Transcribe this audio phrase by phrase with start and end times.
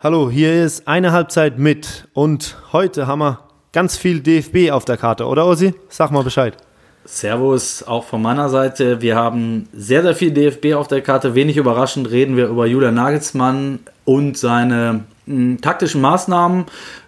[0.00, 3.40] Hallo, hier ist eine Halbzeit mit und heute haben wir
[3.72, 5.74] ganz viel DFB auf der Karte, oder Ossi?
[5.88, 6.56] Sag mal Bescheid.
[7.04, 9.00] Servus, auch von meiner Seite.
[9.00, 11.34] Wir haben sehr, sehr viel DFB auf der Karte.
[11.34, 16.66] Wenig überraschend reden wir über Julian Nagelsmann und seine mh, taktischen Maßnahmen,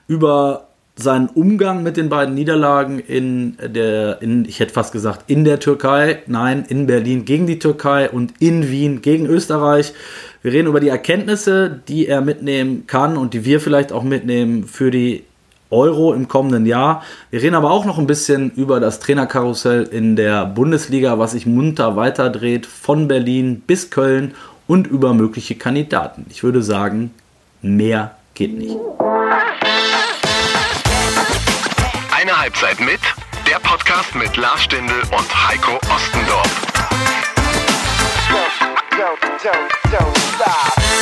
[0.09, 0.70] über
[1.03, 5.61] seinen Umgang mit den beiden Niederlagen in der, in, ich hätte fast gesagt, in der
[5.61, 9.93] Türkei, nein, in Berlin gegen die Türkei und in Wien gegen Österreich.
[10.43, 14.65] Wir reden über die Erkenntnisse, die er mitnehmen kann und die wir vielleicht auch mitnehmen
[14.65, 15.25] für die
[15.71, 17.03] Euro im kommenden Jahr.
[17.31, 21.47] Wir reden aber auch noch ein bisschen über das Trainerkarussell in der Bundesliga, was sich
[21.47, 24.35] munter weiterdreht von Berlin bis Köln
[24.67, 26.27] und über mögliche Kandidaten.
[26.31, 27.13] Ich würde sagen,
[27.63, 28.77] mehr geht nicht.
[32.41, 33.01] Halbzeit mit,
[33.47, 36.73] der Podcast mit Lars Stindl und Heiko Ostendorf.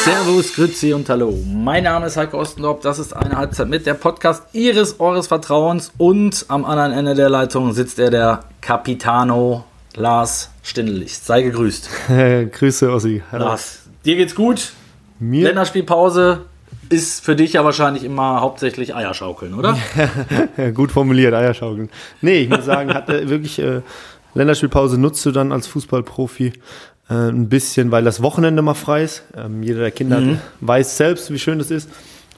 [0.02, 1.32] Servus, Grüezi und Hallo.
[1.46, 2.80] Mein Name ist Heiko Ostendorf.
[2.80, 5.92] Das ist eine Halbzeit mit der Podcast Ihres, Eures Vertrauens.
[5.96, 11.24] Und am anderen Ende der Leitung sitzt er, der Capitano Lars Stindelicht.
[11.24, 11.88] Sei gegrüßt.
[12.50, 13.22] Grüße, Ossi.
[13.30, 13.44] Hallo.
[13.44, 14.72] Lars, dir geht's gut?
[15.20, 15.44] Mir?
[15.44, 16.46] Länderspielpause
[16.90, 19.76] ist für dich ja wahrscheinlich immer hauptsächlich Eierschaukeln, oder?
[20.74, 21.90] gut formuliert, Eierschaukeln.
[22.20, 23.82] Nee, ich muss sagen, hatte wirklich äh,
[24.34, 26.52] Länderspielpause nutzt du dann als Fußballprofi
[27.08, 29.24] äh, ein bisschen, weil das Wochenende mal frei ist.
[29.36, 30.38] Ähm, jeder der Kinder mhm.
[30.60, 31.90] weiß selbst, wie schön es ist,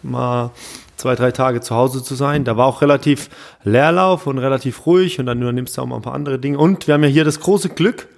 [0.02, 0.50] mal
[0.96, 2.44] zwei, drei Tage zu Hause zu sein.
[2.44, 3.30] Da war auch relativ
[3.64, 6.58] Leerlauf und relativ ruhig und dann nimmst du auch mal ein paar andere Dinge.
[6.58, 8.08] Und wir haben ja hier das große Glück,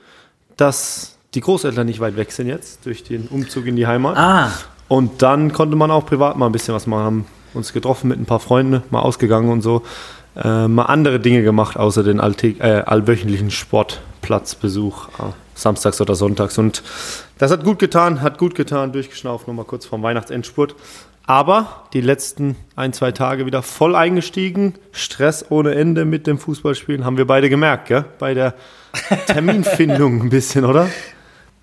[0.56, 4.16] dass die Großeltern nicht weit weg sind jetzt durch den Umzug in die Heimat.
[4.16, 4.53] Ah.
[4.92, 7.04] Und dann konnte man auch privat mal ein bisschen was machen.
[7.04, 9.84] Haben uns getroffen mit ein paar Freunden, mal ausgegangen und so.
[10.36, 15.08] Äh, mal andere Dinge gemacht, außer den alltäg äh, allwöchentlichen Sportplatzbesuch.
[15.08, 16.58] Äh, samstags oder sonntags.
[16.58, 16.82] Und
[17.38, 20.74] das hat gut getan, hat gut getan, durchgeschnauft, nochmal kurz vorm Weihnachtsendspurt.
[21.24, 24.74] Aber die letzten ein, zwei Tage wieder voll eingestiegen.
[24.92, 28.04] Stress ohne Ende mit dem Fußballspielen, haben wir beide gemerkt, gell?
[28.18, 28.52] bei der
[29.26, 30.91] Terminfindung ein bisschen, oder?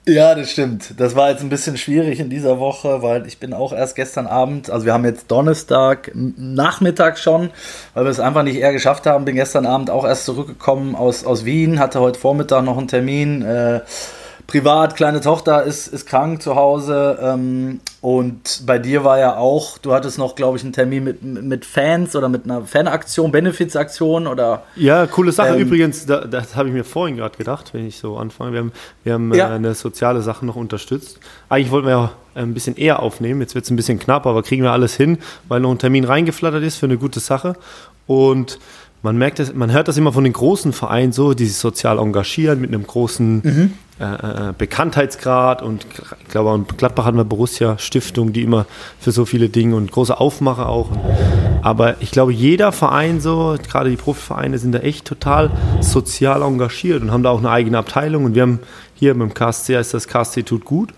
[0.08, 1.00] Ja, das stimmt.
[1.00, 4.26] Das war jetzt ein bisschen schwierig in dieser Woche, weil ich bin auch erst gestern
[4.26, 7.52] Abend, also wir haben jetzt Donnerstag Nachmittag schon,
[7.94, 9.26] weil wir es einfach nicht eher geschafft haben.
[9.26, 13.44] Bin gestern Abend auch erst zurückgekommen aus, aus Wien, hatte heute Vormittag noch einen Termin.
[13.44, 13.82] Äh,
[14.48, 17.20] privat, kleine Tochter ist, ist krank zu Hause.
[17.22, 21.22] Ähm, und bei dir war ja auch, du hattest noch, glaube ich, einen Termin mit,
[21.22, 24.64] mit Fans oder mit einer Fanaktion, Benefizaktion oder.
[24.78, 25.56] Ja, coole Sache.
[25.56, 28.54] Ähm, Übrigens, da, das habe ich mir vorhin gerade gedacht, wenn ich so anfange.
[28.54, 28.72] Wir haben,
[29.04, 29.50] wir haben ja.
[29.50, 31.20] äh, eine soziale Sache noch unterstützt.
[31.50, 33.42] Eigentlich wollten wir ja ein bisschen eher aufnehmen.
[33.42, 35.18] Jetzt wird es ein bisschen knapp, aber kriegen wir alles hin,
[35.50, 37.56] weil noch ein Termin reingeflattert ist für eine gute Sache.
[38.08, 38.60] Und
[39.02, 42.00] man merkt das, man hört das immer von den großen Vereinen so, die sich sozial
[42.00, 43.74] engagieren mit einem großen mhm.
[43.98, 45.86] äh, Bekanntheitsgrad und
[46.22, 48.66] ich glaube in Gladbach hatten wir Borussia Stiftung, die immer
[49.00, 50.90] für so viele Dinge und große Aufmacher auch.
[51.62, 57.02] Aber ich glaube, jeder Verein so, gerade die Profivereine sind da echt total sozial engagiert
[57.02, 58.60] und haben da auch eine eigene Abteilung und wir haben
[58.96, 60.94] hier beim KSC heißt das KSC tut gut.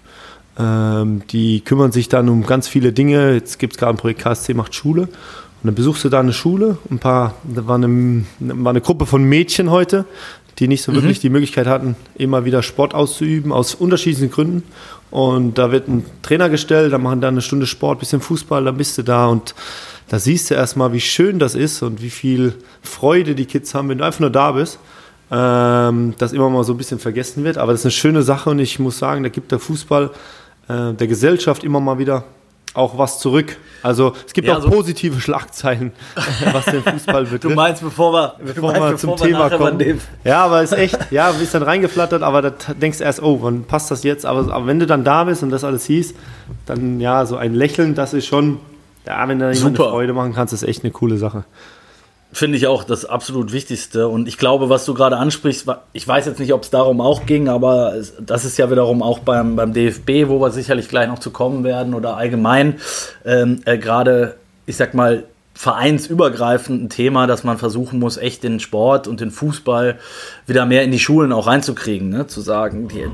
[0.57, 3.33] Ähm, die kümmern sich dann um ganz viele Dinge.
[3.33, 5.07] Jetzt gibt es gerade ein Projekt KSC macht Schule
[5.63, 9.05] und dann besuchst du da eine Schule, ein paar, da war eine, war eine Gruppe
[9.05, 10.05] von Mädchen heute,
[10.57, 10.97] die nicht so mhm.
[10.97, 14.63] wirklich die Möglichkeit hatten, immer wieder Sport auszuüben, aus unterschiedlichen Gründen.
[15.11, 18.77] Und da wird ein Trainer gestellt, da machen dann eine Stunde Sport, bisschen Fußball, dann
[18.77, 19.53] bist du da und
[20.09, 23.89] da siehst du erstmal, wie schön das ist und wie viel Freude die Kids haben,
[23.89, 24.79] wenn du einfach nur da bist.
[25.29, 27.57] Ähm, das immer mal so ein bisschen vergessen wird.
[27.57, 30.09] Aber das ist eine schöne Sache und ich muss sagen, da gibt der Fußball
[30.67, 32.25] äh, der Gesellschaft immer mal wieder
[32.73, 33.57] auch was zurück.
[33.83, 35.91] Also es gibt ja, auch so positive Schlagzeilen,
[36.53, 37.43] was den Fußball betrifft.
[37.43, 39.99] Du meinst, bevor wir, bevor meinst, wir zum bevor Thema kommen.
[40.23, 43.21] Ja, aber es ist echt, ja, du bist dann reingeflattert, aber da denkst du erst,
[43.21, 44.25] oh, wann passt das jetzt?
[44.25, 46.13] Aber, aber, wenn du dann da bist und das alles hieß,
[46.65, 48.59] dann ja, so ein Lächeln, das ist schon,
[49.05, 51.43] ja, wenn du jemand eine Freude machen kannst, ist echt eine coole Sache
[52.33, 54.07] finde ich auch das absolut Wichtigste.
[54.07, 57.25] Und ich glaube, was du gerade ansprichst, ich weiß jetzt nicht, ob es darum auch
[57.25, 61.19] ging, aber das ist ja wiederum auch beim, beim DFB, wo wir sicherlich gleich noch
[61.19, 62.79] zu kommen werden oder allgemein
[63.25, 64.35] ähm, äh, gerade,
[64.65, 69.31] ich sag mal, vereinsübergreifend ein Thema, dass man versuchen muss, echt den Sport und den
[69.31, 69.99] Fußball
[70.47, 72.09] wieder mehr in die Schulen auch reinzukriegen.
[72.09, 72.27] Ne?
[72.27, 73.05] Zu sagen, die,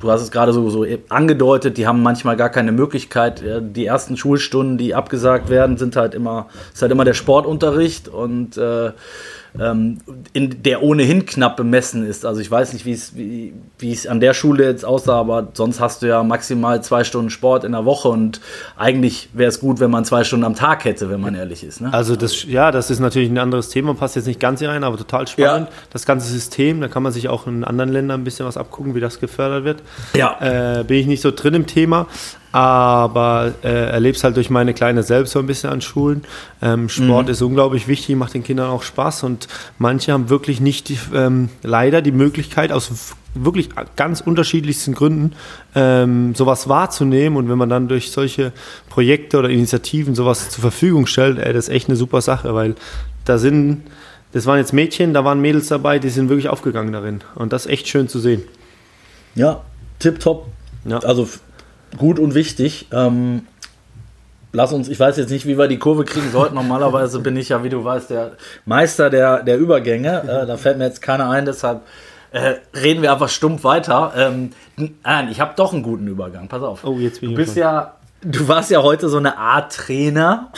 [0.00, 3.42] du hast es gerade so, so angedeutet, die haben manchmal gar keine Möglichkeit.
[3.60, 8.56] Die ersten Schulstunden, die abgesagt werden, sind halt immer, ist halt immer der Sportunterricht und
[8.56, 8.92] äh,
[9.58, 9.98] ähm,
[10.32, 12.24] in, der ohnehin knapp bemessen ist.
[12.24, 16.06] Also ich weiß nicht, wie es an der Schule jetzt aussah, aber sonst hast du
[16.06, 18.40] ja maximal zwei Stunden Sport in der Woche und
[18.76, 21.80] eigentlich wäre es gut, wenn man zwei Stunden am Tag hätte, wenn man ehrlich ist.
[21.80, 21.92] Ne?
[21.92, 24.84] Also das, ja, das ist natürlich ein anderes Thema, passt jetzt nicht ganz hier rein,
[24.84, 25.68] aber total spannend.
[25.68, 25.76] Ja.
[25.92, 28.94] Das ganze System, da kann man sich auch in anderen Ländern ein bisschen was abgucken,
[28.94, 29.82] wie das gefördert wird.
[30.14, 30.80] Ja.
[30.80, 32.06] Äh, bin ich nicht so drin im Thema.
[32.52, 36.24] Aber äh, erlebe halt durch meine Kleine selbst so ein bisschen an Schulen.
[36.60, 37.32] Ähm, Sport mhm.
[37.32, 39.46] ist unglaublich wichtig, macht den Kindern auch Spaß und
[39.78, 45.32] manche haben wirklich nicht die, ähm, leider die Möglichkeit, aus wirklich ganz unterschiedlichsten Gründen
[45.76, 48.52] ähm, sowas wahrzunehmen und wenn man dann durch solche
[48.88, 52.74] Projekte oder Initiativen sowas zur Verfügung stellt, ey, das ist echt eine super Sache, weil
[53.24, 53.82] da sind,
[54.32, 57.66] das waren jetzt Mädchen, da waren Mädels dabei, die sind wirklich aufgegangen darin und das
[57.66, 58.42] ist echt schön zu sehen.
[59.36, 59.60] Ja,
[60.00, 60.46] tipptopp.
[60.84, 60.98] Ja.
[60.98, 61.28] Also
[61.96, 62.86] gut und wichtig.
[62.92, 63.46] Ähm,
[64.52, 66.54] lass uns, ich weiß jetzt nicht, wie wir die Kurve kriegen sollten.
[66.54, 68.32] Normalerweise bin ich ja, wie du weißt, der
[68.64, 70.22] Meister der, der Übergänge.
[70.22, 71.82] Äh, da fällt mir jetzt keiner ein, deshalb
[72.32, 74.12] äh, reden wir einfach stumpf weiter.
[74.16, 76.48] Ähm, nein, ich habe doch einen guten Übergang.
[76.48, 76.84] Pass auf.
[76.84, 80.52] Oh, jetzt bin ich du bist ja Du warst ja heute so eine Art Trainer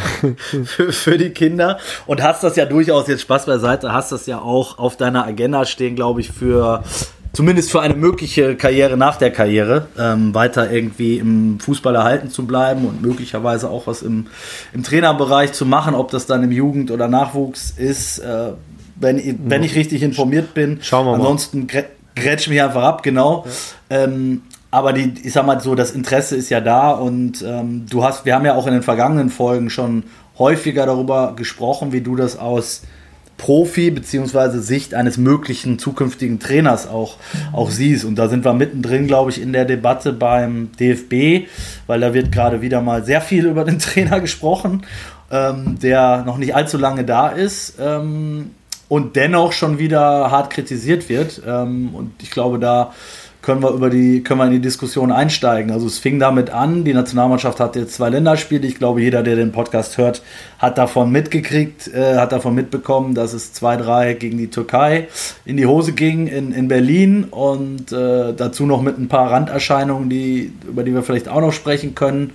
[0.64, 4.38] für, für, die Kinder und hast das ja durchaus jetzt Spaß beiseite, hast das ja
[4.38, 6.84] auch auf deiner Agenda stehen, glaube ich, für
[7.38, 12.48] zumindest für eine mögliche Karriere nach der Karriere, ähm, weiter irgendwie im Fußball erhalten zu
[12.48, 14.26] bleiben und möglicherweise auch was im,
[14.74, 18.54] im Trainerbereich zu machen, ob das dann im Jugend- oder Nachwuchs ist, äh,
[18.96, 20.80] wenn, wenn ich richtig informiert bin.
[20.82, 21.18] Schauen wir mal.
[21.18, 21.68] Ansonsten
[22.16, 23.46] grätsch mich einfach ab, genau.
[23.88, 24.02] Ja.
[24.02, 24.42] Ähm,
[24.72, 28.24] aber die, ich sag mal so, das Interesse ist ja da und ähm, du hast,
[28.24, 30.02] wir haben ja auch in den vergangenen Folgen schon
[30.40, 32.82] häufiger darüber gesprochen, wie du das aus
[33.38, 37.16] Profi beziehungsweise Sicht eines möglichen zukünftigen Trainers auch,
[37.52, 38.04] auch siehst.
[38.04, 41.48] Und da sind wir mittendrin, glaube ich, in der Debatte beim DFB,
[41.86, 44.82] weil da wird gerade wieder mal sehr viel über den Trainer gesprochen,
[45.30, 48.50] ähm, der noch nicht allzu lange da ist ähm,
[48.88, 51.40] und dennoch schon wieder hart kritisiert wird.
[51.46, 52.92] Ähm, und ich glaube, da
[53.48, 55.70] können wir über die, können wir in die Diskussion einsteigen.
[55.70, 58.66] Also es fing damit an, die Nationalmannschaft hat jetzt zwei Länderspiele.
[58.66, 60.20] Ich glaube, jeder, der den Podcast hört,
[60.58, 65.08] hat davon mitgekriegt, äh, hat davon mitbekommen, dass es 2-3 gegen die Türkei
[65.46, 70.10] in die Hose ging in, in Berlin und äh, dazu noch mit ein paar Randerscheinungen,
[70.10, 72.34] die, über die wir vielleicht auch noch sprechen können.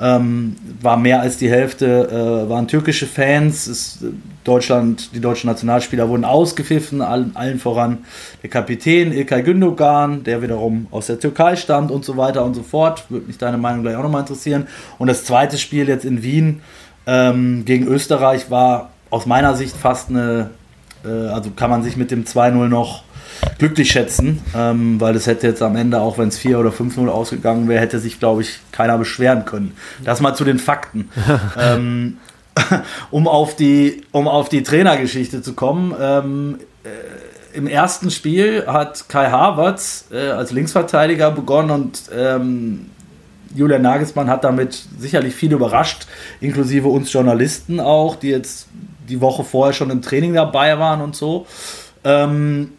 [0.00, 3.68] Ähm, war mehr als die Hälfte, äh, waren türkische Fans.
[3.68, 4.04] Es,
[4.42, 7.98] Deutschland, die deutschen Nationalspieler wurden ausgepfiffen, allen, allen voran
[8.42, 12.62] der Kapitän Ilkay Gündogan, der wiederum aus der Türkei stammt und so weiter und so
[12.62, 13.04] fort.
[13.08, 14.66] Würde mich deine Meinung gleich auch nochmal interessieren.
[14.98, 16.60] Und das zweite Spiel jetzt in Wien
[17.06, 20.50] ähm, gegen Österreich war aus meiner Sicht fast eine,
[21.04, 23.04] äh, also kann man sich mit dem 2-0 noch
[23.58, 27.08] glücklich schätzen, ähm, weil es hätte jetzt am Ende, auch wenn es 4 oder 5-0
[27.08, 29.76] ausgegangen wäre, hätte sich, glaube ich, keiner beschweren können.
[30.04, 31.10] Das mal zu den Fakten.
[31.58, 32.18] ähm,
[33.10, 35.94] um, auf die, um auf die Trainergeschichte zu kommen.
[36.00, 42.90] Ähm, äh, Im ersten Spiel hat Kai Havertz äh, als Linksverteidiger begonnen und ähm,
[43.54, 46.06] Julian Nagelsmann hat damit sicherlich viel überrascht,
[46.40, 48.66] inklusive uns Journalisten auch, die jetzt
[49.08, 51.46] die Woche vorher schon im Training dabei waren und so.
[52.02, 52.72] Ähm,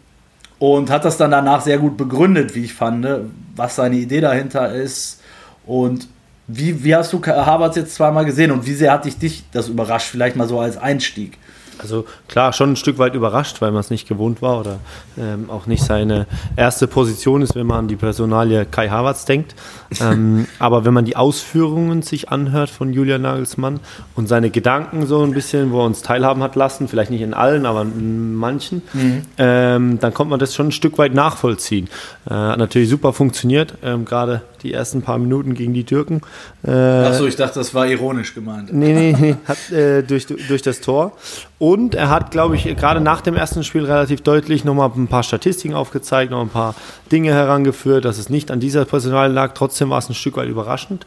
[0.58, 3.06] und hat das dann danach sehr gut begründet, wie ich fand,
[3.54, 5.20] was seine Idee dahinter ist.
[5.66, 6.08] Und
[6.46, 9.68] wie, wie hast du Havertz jetzt zweimal gesehen und wie sehr hat dich, dich das
[9.68, 11.38] überrascht, vielleicht mal so als Einstieg?
[11.78, 14.78] Also klar, schon ein Stück weit überrascht, weil man es nicht gewohnt war oder
[15.18, 16.26] ähm, auch nicht seine
[16.56, 19.54] erste Position ist, wenn man an die Personalie Kai Havertz denkt.
[20.00, 23.80] Ähm, aber wenn man die Ausführungen sich anhört von Julian Nagelsmann
[24.14, 27.34] und seine Gedanken so ein bisschen, wo er uns teilhaben hat lassen, vielleicht nicht in
[27.34, 29.22] allen, aber in manchen, mhm.
[29.38, 31.88] ähm, dann kommt man das schon ein Stück weit nachvollziehen.
[32.28, 36.20] Äh, hat natürlich super funktioniert, ähm, gerade die ersten paar Minuten gegen die Türken.
[36.66, 38.72] Äh, Achso, ich dachte, das war ironisch gemeint.
[38.72, 41.12] Nee, nee, nee, hat, äh, durch, durch das Tor.
[41.58, 45.22] Und er hat, glaube ich, gerade nach dem ersten Spiel relativ deutlich nochmal ein paar
[45.22, 46.74] Statistiken aufgezeigt, noch ein paar
[47.12, 49.54] Dinge herangeführt, dass es nicht an dieser Personal lag.
[49.54, 51.06] Trotzdem war es ein Stück weit überraschend.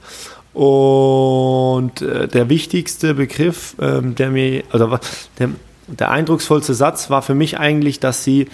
[0.54, 5.00] Und äh, der wichtigste Begriff, ähm, der mir, oder
[5.38, 5.50] der,
[5.88, 8.48] der eindrucksvollste Satz war für mich eigentlich, dass sie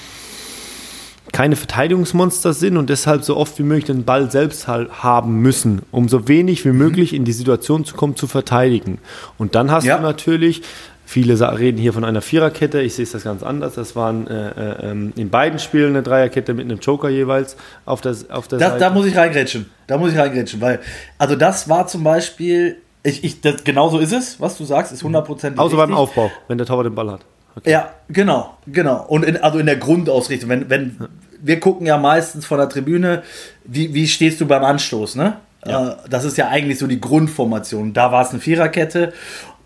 [1.35, 6.07] keine Verteidigungsmonster sind und deshalb so oft wie möglich den Ball selbst haben müssen, um
[6.07, 6.77] so wenig wie mhm.
[6.77, 8.99] möglich in die Situation zu kommen, zu verteidigen.
[9.37, 9.97] Und dann hast ja.
[9.97, 10.61] du natürlich
[11.07, 13.75] Viele reden hier von einer Viererkette, ich sehe es das ganz anders.
[13.75, 18.01] Das waren äh, äh, ähm, in beiden Spielen eine Dreierkette mit einem Joker jeweils auf
[18.01, 18.79] der, auf der das, Seite.
[18.79, 19.69] Da muss ich reingrätschen.
[19.85, 20.79] Da muss ich reingrätschen, weil,
[21.19, 24.91] also das war zum Beispiel, ich, ich, das, genau so ist es, was du sagst,
[24.93, 27.21] ist 100% Außer beim Aufbau, wenn der Torwart den Ball hat.
[27.57, 27.71] Okay.
[27.71, 29.05] Ja, genau, genau.
[29.07, 30.97] Und in, also in der Grundausrichtung, wenn, wenn
[31.41, 33.23] wir gucken ja meistens von der Tribüne,
[33.63, 35.37] wie, wie stehst du beim Anstoß, ne?
[35.65, 35.91] Ja.
[35.91, 37.93] Äh, das ist ja eigentlich so die Grundformation.
[37.93, 39.13] Da war es eine Viererkette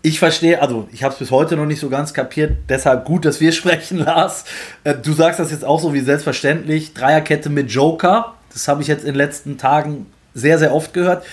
[0.02, 3.24] ich verstehe, also ich habe es bis heute noch nicht so ganz kapiert, deshalb gut,
[3.24, 4.44] dass wir sprechen, Lars.
[4.84, 6.94] Äh, du sagst das jetzt auch so wie selbstverständlich.
[6.94, 11.24] Dreierkette mit Joker, das habe ich jetzt in den letzten Tagen sehr, sehr oft gehört.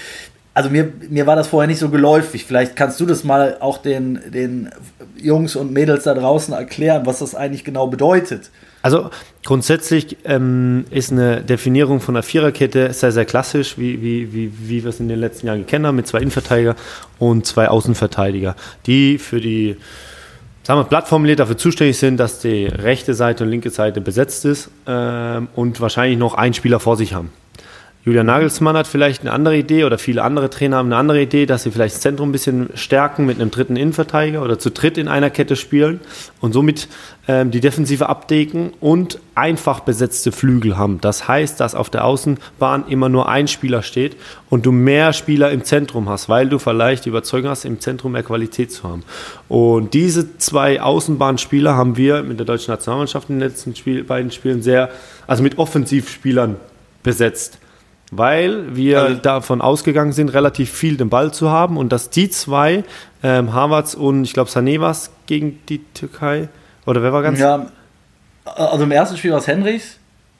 [0.53, 2.45] Also mir, mir war das vorher nicht so geläufig.
[2.45, 4.71] Vielleicht kannst du das mal auch den, den
[5.15, 8.49] Jungs und Mädels da draußen erklären, was das eigentlich genau bedeutet.
[8.87, 9.09] Also
[9.43, 14.81] grundsätzlich ähm, ist eine Definierung von einer Viererkette sehr, sehr klassisch, wie, wie, wie, wie
[14.81, 16.77] wir es in den letzten Jahren kennen haben, mit zwei Innenverteidiger
[17.19, 19.75] und zwei Außenverteidiger, die für die
[20.63, 24.69] sagen wir, plattformiert dafür zuständig sind, dass die rechte Seite und linke Seite besetzt ist
[24.87, 27.29] ähm, und wahrscheinlich noch einen Spieler vor sich haben.
[28.07, 31.45] Julian Nagelsmann hat vielleicht eine andere Idee oder viele andere Trainer haben eine andere Idee,
[31.45, 34.97] dass sie vielleicht das Zentrum ein bisschen stärken mit einem dritten Innenverteidiger oder zu dritt
[34.97, 35.99] in einer Kette spielen
[36.39, 36.87] und somit
[37.27, 41.01] ähm, die Defensive abdecken und einfach besetzte Flügel haben.
[41.01, 44.15] Das heißt, dass auf der Außenbahn immer nur ein Spieler steht
[44.49, 48.13] und du mehr Spieler im Zentrum hast, weil du vielleicht die Überzeugung hast, im Zentrum
[48.13, 49.03] mehr Qualität zu haben.
[49.49, 54.31] Und diese zwei Außenbahnspieler haben wir mit der deutschen Nationalmannschaft in den letzten Spiel, beiden
[54.31, 54.91] Spielen sehr,
[55.27, 56.55] also mit Offensivspielern
[57.03, 57.59] besetzt
[58.11, 62.29] weil wir also, davon ausgegangen sind, relativ viel den Ball zu haben und dass die
[62.29, 62.83] zwei,
[63.23, 64.95] ähm, Havertz und ich glaube Sané war
[65.25, 66.49] gegen die Türkei,
[66.85, 67.39] oder wer war ganz?
[67.39, 67.67] Ja,
[68.45, 69.97] also im ersten Spiel war es Henrichs.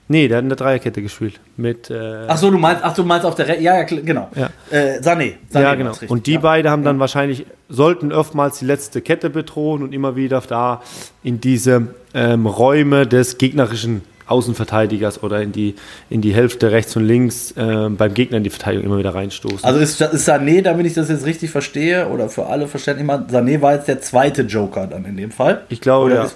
[0.10, 1.40] Nee, der hat in der Dreierkette gespielt.
[1.58, 4.30] Mit, äh ach so, du meinst, ach, du meinst auf der Re Ja, ja, genau.
[4.36, 4.50] Ja.
[4.72, 5.34] Äh, Sané.
[5.52, 5.62] Sané.
[5.62, 5.90] Ja, genau.
[5.92, 6.40] Richtig, und die ja.
[6.40, 10.82] beiden haben dann wahrscheinlich, sollten oftmals die letzte Kette bedrohen und immer wieder da
[11.24, 15.76] in diese ähm, Räume des gegnerischen Außenverteidigers oder in die,
[16.10, 19.64] in die Hälfte rechts und links äh, beim Gegner in die Verteidigung immer wieder reinstoßen.
[19.64, 23.26] Also ist, ist Sané, damit ich das jetzt richtig verstehe, oder für alle verständlich mal,
[23.32, 25.62] Sané war jetzt der zweite Joker dann in dem Fall?
[25.70, 26.24] Ich glaube, oder ja.
[26.24, 26.36] Ist,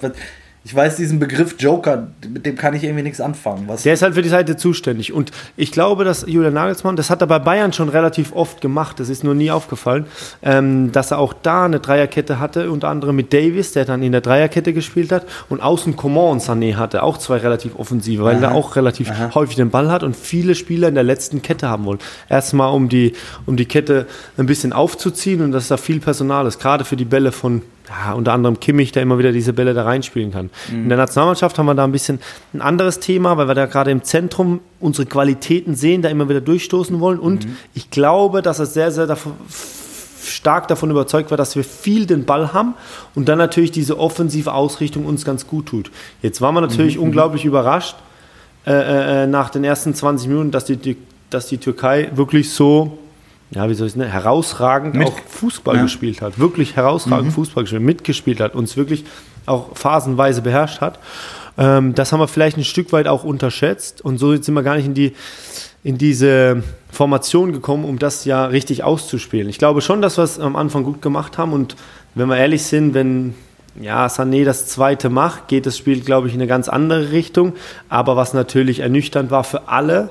[0.63, 3.63] ich weiß diesen Begriff Joker, mit dem kann ich irgendwie nichts anfangen.
[3.65, 5.11] Was der ist halt für die Seite zuständig.
[5.11, 8.99] Und ich glaube, dass Julian Nagelsmann, das hat er bei Bayern schon relativ oft gemacht,
[8.99, 10.05] das ist nur nie aufgefallen,
[10.43, 14.11] ähm, dass er auch da eine Dreierkette hatte, unter anderem mit Davis, der dann in
[14.11, 18.43] der Dreierkette gespielt hat, und außen Coman und Sané hatte, auch zwei relativ offensive, weil
[18.43, 19.31] er auch relativ Aha.
[19.33, 21.99] häufig den Ball hat und viele Spieler in der letzten Kette haben wollen.
[22.29, 23.13] Erstmal, um die,
[23.47, 24.05] um die Kette
[24.37, 28.13] ein bisschen aufzuziehen und dass da viel Personal ist, gerade für die Bälle von ja,
[28.13, 30.49] unter anderem Kimmich, der immer wieder diese Bälle da reinspielen kann.
[30.71, 30.83] Mhm.
[30.83, 32.19] In der Nationalmannschaft haben wir da ein bisschen
[32.53, 36.41] ein anderes Thema, weil wir da gerade im Zentrum unsere Qualitäten sehen, da immer wieder
[36.41, 37.19] durchstoßen wollen.
[37.19, 37.57] Und mhm.
[37.73, 39.33] ich glaube, dass es sehr, sehr davon,
[40.23, 42.75] stark davon überzeugt war, dass wir viel den Ball haben
[43.15, 45.91] und dann natürlich diese offensive Ausrichtung uns ganz gut tut.
[46.21, 47.03] Jetzt waren wir natürlich mhm.
[47.03, 47.95] unglaublich überrascht
[48.65, 50.97] äh, äh, äh nach den ersten 20 Minuten, dass die, die,
[51.29, 52.99] dass die Türkei wirklich so
[53.51, 55.83] ja, wie soll ich es nennen, herausragend Mit, auch Fußball ja.
[55.83, 57.31] gespielt hat, wirklich herausragend mhm.
[57.33, 59.05] Fußball gespielt, mitgespielt hat, uns wirklich
[59.45, 60.99] auch phasenweise beherrscht hat.
[61.57, 64.75] Ähm, das haben wir vielleicht ein Stück weit auch unterschätzt und so sind wir gar
[64.75, 65.13] nicht in die
[65.83, 69.49] in diese Formation gekommen, um das ja richtig auszuspielen.
[69.49, 71.75] Ich glaube schon, dass wir es am Anfang gut gemacht haben und
[72.13, 73.33] wenn wir ehrlich sind, wenn
[73.79, 77.53] ja, Sané das zweite macht, geht das Spiel, glaube ich, in eine ganz andere Richtung.
[77.89, 80.09] Aber was natürlich ernüchternd war für alle,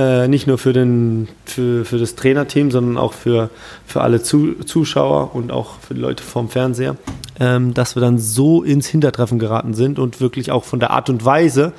[0.00, 3.50] äh, nicht nur für, den, für, für das Trainerteam, sondern auch für,
[3.86, 6.96] für alle Zu Zuschauer und auch für die Leute vorm Fernseher,
[7.38, 11.10] ähm, dass wir dann so ins Hintertreffen geraten sind und wirklich auch von der Art
[11.10, 11.72] und Weise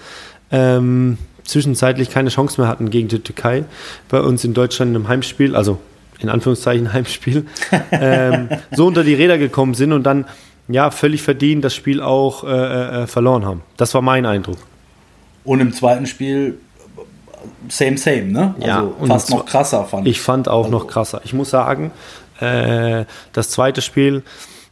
[0.52, 3.64] ähm, zwischenzeitlich keine Chance mehr hatten gegen die Türkei.
[4.10, 5.80] Bei uns in Deutschland im Heimspiel, also
[6.20, 7.48] in Anführungszeichen Heimspiel,
[7.92, 10.26] ähm, so unter die Räder gekommen sind und dann
[10.68, 13.62] ja völlig verdient das Spiel auch äh, äh, verloren haben.
[13.78, 14.58] Das war mein Eindruck.
[15.44, 16.60] Und im zweiten Spiel
[17.70, 18.56] same, same, ne?
[18.60, 20.18] Also ja, fast noch krasser fand ich.
[20.18, 20.78] Ich fand auch also.
[20.78, 21.22] noch krasser.
[21.24, 21.92] Ich muss sagen,
[22.40, 24.24] äh, das zweite Spiel,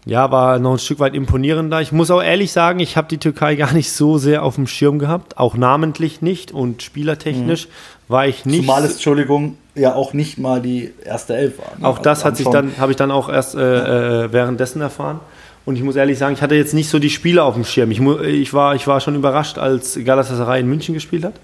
[0.06, 1.82] ja, war noch ein Stück weit imponierender.
[1.82, 4.68] Ich muss auch ehrlich sagen, ich habe die Türkei gar nicht so sehr auf dem
[4.68, 7.72] Schirm gehabt, auch namentlich nicht und spielertechnisch mhm.
[8.08, 8.62] war ich nicht.
[8.62, 11.72] Zumal es, Entschuldigung, ja auch nicht mal die erste Elf war.
[11.78, 11.88] Ne?
[11.88, 15.20] Auch das also hat sich dann, habe ich dann auch erst äh, äh, währenddessen erfahren.
[15.66, 17.92] Und ich muss ehrlich sagen, ich hatte jetzt nicht so die Spieler auf dem Schirm.
[17.92, 21.36] Ich, ich, war, ich war schon überrascht, als Galatasaray in München gespielt hat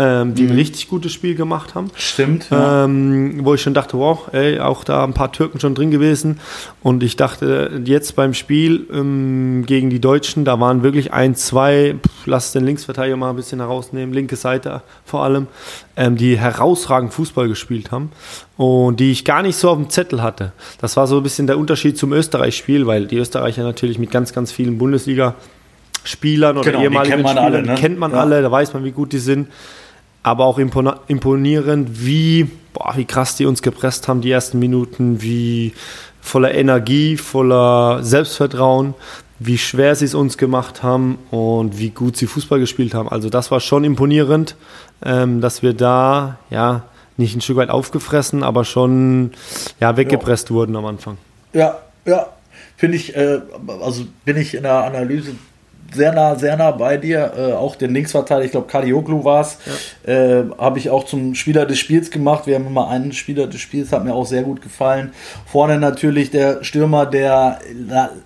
[0.00, 0.50] ähm, die mhm.
[0.50, 1.90] ein richtig gutes Spiel gemacht haben.
[1.94, 2.48] Stimmt.
[2.50, 2.84] Ja.
[2.84, 6.40] Ähm, wo ich schon dachte, wow, ey, auch da ein paar Türken schon drin gewesen.
[6.82, 11.96] Und ich dachte, jetzt beim Spiel ähm, gegen die Deutschen, da waren wirklich ein, zwei,
[12.00, 15.48] pff, lass den Linksverteidiger mal ein bisschen herausnehmen, linke Seite vor allem,
[15.96, 18.10] ähm, die herausragend Fußball gespielt haben
[18.56, 20.52] und die ich gar nicht so auf dem Zettel hatte.
[20.80, 24.32] Das war so ein bisschen der Unterschied zum Österreich-Spiel, weil die Österreicher natürlich mit ganz,
[24.32, 25.34] ganz vielen Bundesliga-
[26.02, 27.74] Spielern oder genau, ehemaligen kennt Spielern, alle, ne?
[27.74, 28.20] kennt man ja.
[28.20, 29.48] alle, da weiß man, wie gut die sind
[30.22, 35.72] aber auch imponierend, wie, boah, wie krass die uns gepresst haben, die ersten Minuten, wie
[36.20, 38.94] voller Energie, voller Selbstvertrauen,
[39.38, 43.08] wie schwer sie es uns gemacht haben und wie gut sie Fußball gespielt haben.
[43.08, 44.54] Also das war schon imponierend,
[45.02, 46.82] ähm, dass wir da ja
[47.16, 49.32] nicht ein Stück weit aufgefressen, aber schon
[49.80, 50.54] ja, weggepresst ja.
[50.54, 51.16] wurden am Anfang.
[51.54, 52.26] Ja, ja,
[52.76, 53.40] finde ich, äh,
[53.82, 55.32] also bin ich in der Analyse
[55.94, 57.32] sehr nah, sehr nah bei dir.
[57.36, 59.58] Äh, auch den Linksverteidiger, ich glaube Kadioglu war es,
[60.06, 60.12] ja.
[60.12, 62.46] äh, habe ich auch zum Spieler des Spiels gemacht.
[62.46, 65.12] Wir haben immer einen Spieler des Spiels, hat mir auch sehr gut gefallen.
[65.46, 67.60] Vorne natürlich der Stürmer, der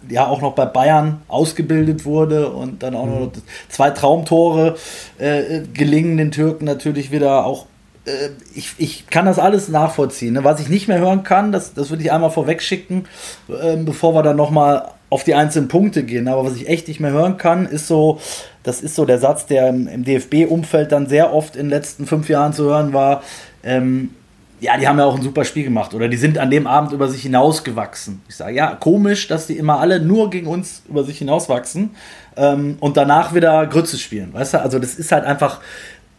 [0.08, 3.12] ja auch noch bei Bayern ausgebildet wurde und dann auch mhm.
[3.12, 3.32] noch
[3.68, 4.76] zwei Traumtore
[5.18, 7.66] äh, gelingen den Türken natürlich wieder auch
[8.06, 10.34] äh, ich, ich kann das alles nachvollziehen.
[10.34, 10.44] Ne?
[10.44, 13.06] Was ich nicht mehr hören kann, das, das würde ich einmal vorweg schicken,
[13.48, 16.26] äh, bevor wir dann nochmal auf die einzelnen Punkte gehen.
[16.26, 18.18] Aber was ich echt nicht mehr hören kann, ist so,
[18.64, 22.04] das ist so der Satz, der im, im DFB-Umfeld dann sehr oft in den letzten
[22.04, 23.22] fünf Jahren zu hören war.
[23.62, 24.10] Ähm,
[24.58, 26.90] ja, die haben ja auch ein super Spiel gemacht oder die sind an dem Abend
[26.90, 28.22] über sich hinausgewachsen.
[28.28, 31.90] Ich sage, ja, komisch, dass die immer alle nur gegen uns über sich hinauswachsen
[32.36, 34.34] ähm, und danach wieder Grütze spielen.
[34.34, 35.60] Weißt du, also das ist halt einfach,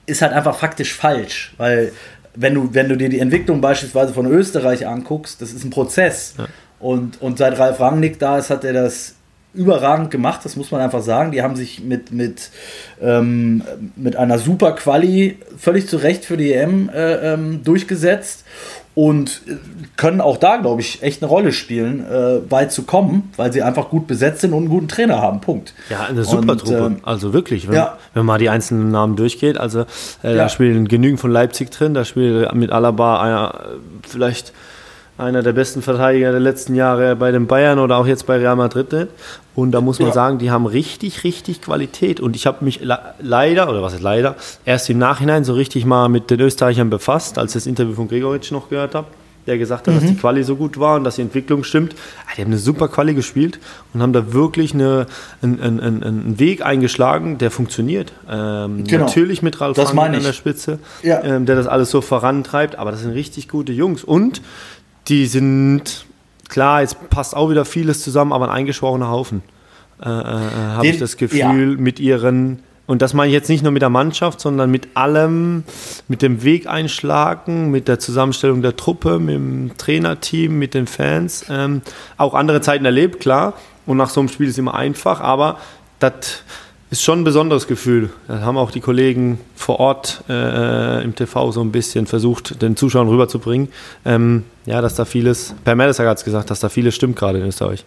[0.06, 1.92] ist halt einfach faktisch falsch, weil
[2.34, 6.36] wenn du, wenn du dir die Entwicklung beispielsweise von Österreich anguckst, das ist ein Prozess.
[6.38, 6.46] Ja.
[6.86, 9.16] Und, und seit Ralf Rangnick da ist, hat er das
[9.56, 11.32] überragend gemacht, das muss man einfach sagen.
[11.32, 12.52] Die haben sich mit, mit,
[13.02, 13.64] ähm,
[13.96, 18.44] mit einer super Quali völlig zu Recht für die EM äh, ähm, durchgesetzt
[18.94, 19.42] und
[19.98, 23.64] können auch da, glaube ich, echt eine Rolle spielen, äh, weit zu kommen, weil sie
[23.64, 25.42] einfach gut besetzt sind und einen guten Trainer haben.
[25.42, 25.74] Punkt.
[25.90, 26.98] Ja, eine super und, Truppe.
[26.98, 27.98] Äh, also wirklich, wenn, ja.
[28.14, 29.58] wenn, man mal die einzelnen Namen durchgeht.
[29.58, 29.88] Also
[30.24, 30.36] äh, ja.
[30.36, 34.54] da spielen genügend von Leipzig drin, da spielt mit Alaba einer, vielleicht
[35.18, 38.56] einer der besten Verteidiger der letzten Jahre bei den Bayern oder auch jetzt bei Real
[38.56, 39.08] Madrid.
[39.56, 40.14] Und da muss man ja.
[40.14, 42.20] sagen, die haben richtig, richtig Qualität.
[42.20, 42.82] Und ich habe mich
[43.20, 47.38] leider, oder was ist leider, erst im Nachhinein so richtig mal mit den Österreichern befasst,
[47.38, 49.08] als ich das Interview von Gregoritsch noch gehört habe,
[49.48, 50.00] der gesagt hat, mhm.
[50.00, 51.96] dass die Quali so gut war und dass die Entwicklung stimmt.
[52.26, 53.60] Ah, die haben eine super Quali gespielt
[53.94, 55.06] und haben da wirklich eine,
[55.42, 58.12] einen, einen, einen Weg eingeschlagen, der funktioniert.
[58.30, 59.06] Ähm, genau.
[59.06, 61.24] Natürlich mit Ralf an der Spitze, ja.
[61.24, 64.04] ähm, der das alles so vorantreibt, aber das sind richtig gute Jungs.
[64.04, 64.42] Und
[65.08, 66.06] die sind,
[66.50, 69.44] klar, jetzt passt auch wieder vieles zusammen, aber ein eingeschworener Haufen.
[70.02, 71.52] Äh, äh, Habe ich das Gefühl, ja.
[71.54, 75.64] mit ihren, und das meine ich jetzt nicht nur mit der Mannschaft, sondern mit allem,
[76.08, 81.46] mit dem Weg einschlagen, mit der Zusammenstellung der Truppe, mit dem Trainerteam, mit den Fans.
[81.50, 81.82] Ähm,
[82.18, 83.54] auch andere Zeiten erlebt, klar.
[83.86, 85.60] Und nach so einem Spiel ist es immer einfach, aber
[86.00, 86.44] das
[86.96, 88.10] ist schon ein besonderes Gefühl.
[88.30, 92.78] Das haben auch die Kollegen vor Ort äh, im TV so ein bisschen versucht, den
[92.78, 93.68] Zuschauern rüberzubringen.
[94.06, 97.40] Ähm, ja, dass da vieles, Per Mertesacker hat es gesagt, dass da vieles stimmt gerade
[97.40, 97.84] in Österreich.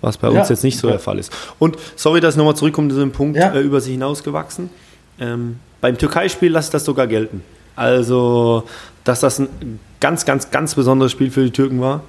[0.00, 0.50] Was bei uns ja.
[0.50, 1.32] jetzt nicht so der Fall ist.
[1.58, 3.52] Und sorry, dass ich nochmal zurückkomme zu diesem Punkt, ja.
[3.52, 4.70] äh, über sich hinausgewachsen.
[5.18, 7.42] Ähm, beim Türkei-Spiel lasse ich das sogar gelten.
[7.74, 8.62] Also,
[9.02, 12.02] dass das ein ganz, ganz, ganz besonderes Spiel für die Türken war.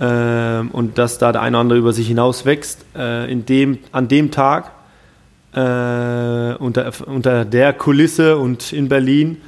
[0.00, 2.84] Ähm, und dass da der eine oder andere über sich hinaus wächst.
[2.96, 4.70] Äh, in dem, an dem Tag
[5.56, 9.38] äh, unter, unter der Kulisse und in Berlin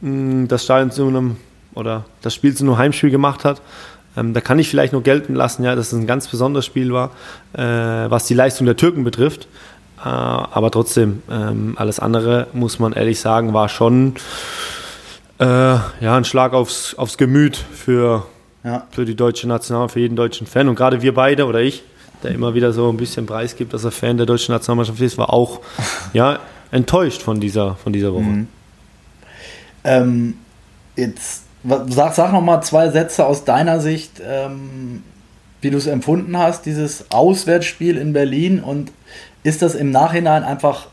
[0.00, 1.36] mh, das Stadion zu einem
[1.74, 3.60] oder das Spiel zu einem Heimspiel gemacht hat.
[4.16, 6.92] Ähm, da kann ich vielleicht nur gelten lassen, ja, dass es ein ganz besonderes Spiel
[6.92, 7.10] war,
[7.52, 7.62] äh,
[8.10, 9.48] was die Leistung der Türken betrifft.
[9.98, 14.14] Äh, aber trotzdem, ähm, alles andere, muss man ehrlich sagen, war schon
[15.38, 18.26] äh, ja, ein Schlag aufs, aufs Gemüt für,
[18.64, 18.86] ja.
[18.90, 20.68] für die deutsche National, für jeden deutschen Fan.
[20.68, 21.82] Und gerade wir beide oder ich,
[22.22, 25.32] der immer wieder so ein bisschen preisgibt, dass er Fan der deutschen Nationalmannschaft ist, war
[25.32, 25.60] auch
[26.12, 26.38] ja,
[26.70, 28.22] enttäuscht von dieser, von dieser Woche.
[28.22, 28.48] Mhm.
[29.84, 30.34] Ähm,
[30.96, 35.02] jetzt sag, sag noch mal zwei Sätze aus deiner Sicht, ähm,
[35.60, 38.92] wie du es empfunden hast, dieses Auswärtsspiel in Berlin und
[39.42, 40.88] ist das im Nachhinein einfach,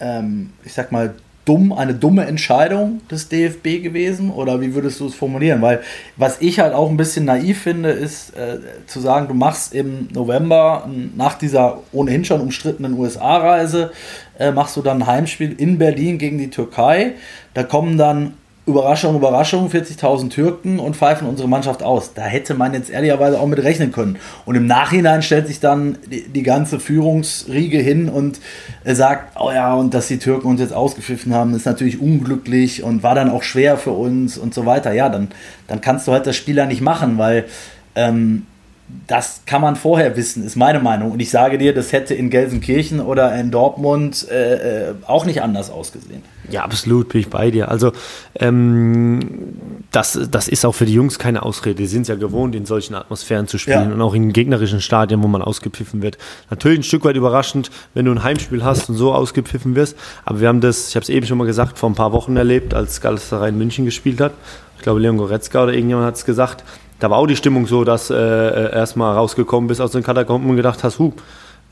[0.00, 1.14] ähm, ich sag mal,
[1.48, 4.30] dumm, eine dumme Entscheidung des DFB gewesen?
[4.30, 5.62] Oder wie würdest du es formulieren?
[5.62, 5.80] Weil
[6.16, 10.08] was ich halt auch ein bisschen naiv finde, ist äh, zu sagen, du machst im
[10.12, 13.92] November nach dieser ohnehin schon umstrittenen USA-Reise,
[14.38, 17.14] äh, machst du dann ein Heimspiel in Berlin gegen die Türkei.
[17.54, 18.34] Da kommen dann
[18.68, 22.12] Überraschung, Überraschung, 40.000 Türken und pfeifen unsere Mannschaft aus.
[22.14, 24.18] Da hätte man jetzt ehrlicherweise auch mit rechnen können.
[24.44, 28.40] Und im Nachhinein stellt sich dann die, die ganze Führungsriege hin und
[28.84, 33.02] sagt, oh ja, und dass die Türken uns jetzt ausgepfiffen haben, ist natürlich unglücklich und
[33.02, 34.92] war dann auch schwer für uns und so weiter.
[34.92, 35.28] Ja, dann,
[35.66, 37.46] dann kannst du halt das Spieler nicht machen, weil
[37.94, 38.46] ähm,
[39.06, 41.12] das kann man vorher wissen, ist meine Meinung.
[41.12, 45.42] Und ich sage dir, das hätte in Gelsenkirchen oder in Dortmund äh, äh, auch nicht
[45.42, 46.22] anders ausgesehen.
[46.50, 47.70] Ja, absolut, bin ich bei dir.
[47.70, 47.92] Also,
[48.34, 49.20] ähm,
[49.90, 51.76] das, das ist auch für die Jungs keine Ausrede.
[51.76, 53.94] Die sind es ja gewohnt, in solchen Atmosphären zu spielen ja.
[53.94, 56.16] und auch in gegnerischen Stadien, wo man ausgepfiffen wird.
[56.50, 59.96] Natürlich ein Stück weit überraschend, wenn du ein Heimspiel hast und so ausgepfiffen wirst.
[60.24, 62.36] Aber wir haben das, ich habe es eben schon mal gesagt, vor ein paar Wochen
[62.36, 64.32] erlebt, als Galatasaray in München gespielt hat.
[64.76, 66.62] Ich glaube, Leon Goretzka oder irgendjemand hat es gesagt
[66.98, 70.50] da war auch die Stimmung so, dass äh, äh erstmal rausgekommen bist aus den Katakomben
[70.50, 71.12] und gedacht hast, huh,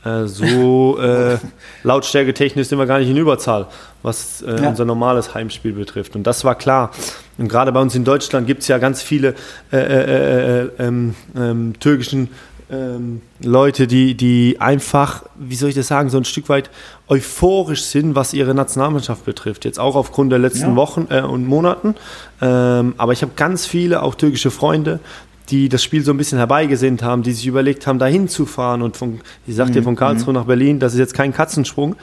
[0.03, 1.37] äh, so äh,
[1.83, 3.67] Lautstärke technisch sind wir gar nicht in Überzahl,
[4.03, 4.69] was äh, ja.
[4.69, 6.15] unser normales Heimspiel betrifft.
[6.15, 6.91] Und das war klar.
[7.37, 9.35] Und gerade bei uns in Deutschland gibt es ja ganz viele
[9.71, 12.29] äh, äh, ähm, ähm, türkischen
[12.69, 16.69] ähm, Leute, die, die einfach, wie soll ich das sagen, so ein Stück weit
[17.07, 19.65] euphorisch sind, was ihre Nationalmannschaft betrifft.
[19.65, 20.75] Jetzt auch aufgrund der letzten ja.
[20.75, 21.95] Wochen äh, und Monaten.
[22.41, 24.99] Ähm, aber ich habe ganz viele, auch türkische Freunde,
[25.49, 28.81] die das Spiel so ein bisschen herbeigesehnt haben, die sich überlegt haben, dahin zu fahren.
[28.81, 29.85] Und von, ich sagte mhm.
[29.85, 30.39] von Karlsruhe mhm.
[30.39, 31.95] nach Berlin, das ist jetzt kein Katzensprung,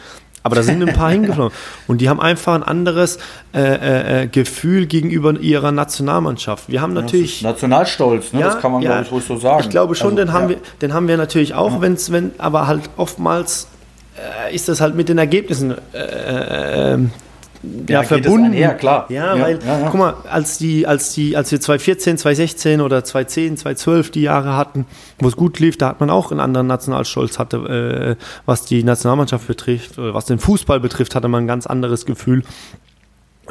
[0.45, 1.57] aber da sind ein paar hingeflogen.
[1.89, 3.19] Und die haben einfach ein anderes
[3.55, 6.69] äh, äh, äh, Gefühl gegenüber ihrer Nationalmannschaft.
[6.69, 7.41] Wir haben natürlich.
[7.41, 8.41] Nationalstolz, ne?
[8.41, 9.63] ja, das kann man, ja, glaube ich, so sagen.
[9.63, 11.81] Ich glaube schon, also, den, haben wir, den haben wir natürlich auch, ja.
[11.81, 13.69] wenn's, wenn, aber halt oftmals
[14.49, 17.11] äh, ist das halt mit den Ergebnissen äh, äh, ähm,
[17.89, 18.53] ja, ja verbunden.
[18.53, 19.07] Ja, klar.
[19.09, 23.05] Ja, ja weil, ja, guck mal, als, die, als, die, als wir 2014, 2016 oder
[23.05, 24.87] 2010, 2012 die Jahre hatten,
[25.19, 28.83] wo es gut lief, da hat man auch einen anderen Nationalstolz hatte, äh, was die
[28.83, 32.43] Nationalmannschaft betrifft, was den Fußball betrifft, hatte man ein ganz anderes Gefühl.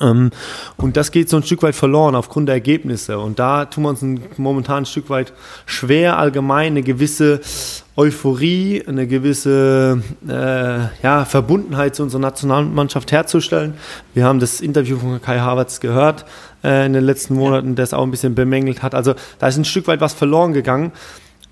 [0.01, 0.31] Ähm,
[0.77, 3.19] und das geht so ein Stück weit verloren aufgrund der Ergebnisse.
[3.19, 4.03] Und da tun wir uns
[4.37, 5.33] momentan ein Stück weit
[5.65, 7.41] schwer, allgemein eine gewisse
[7.95, 13.75] Euphorie, eine gewisse äh, ja, Verbundenheit zu unserer Nationalmannschaft herzustellen.
[14.15, 16.25] Wir haben das Interview von Kai Havertz gehört
[16.63, 18.95] äh, in den letzten Monaten, das auch ein bisschen bemängelt hat.
[18.95, 20.91] Also da ist ein Stück weit was verloren gegangen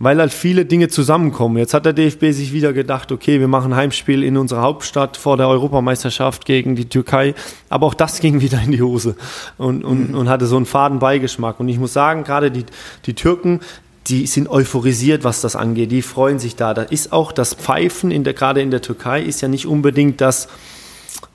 [0.02, 1.58] weil halt viele Dinge zusammenkommen.
[1.58, 5.38] Jetzt hat der DFB sich wieder gedacht, okay, wir machen Heimspiel in unserer Hauptstadt vor
[5.38, 7.36] der Europameisterschaft gegen die Türkei.
[7.70, 9.16] Aber auch das ging wieder in die Hose
[9.60, 10.18] und, und, mhm.
[10.18, 11.60] und hatte so einen faden Beigeschmack.
[11.60, 12.66] Und ich muss sagen, gerade die,
[13.06, 13.60] die Türken,
[14.08, 15.92] die sind euphorisiert, was das angeht.
[15.92, 16.74] Die freuen sich da.
[16.74, 20.20] Da ist auch das Pfeifen, in der, gerade in der Türkei, ist ja nicht unbedingt
[20.20, 20.48] das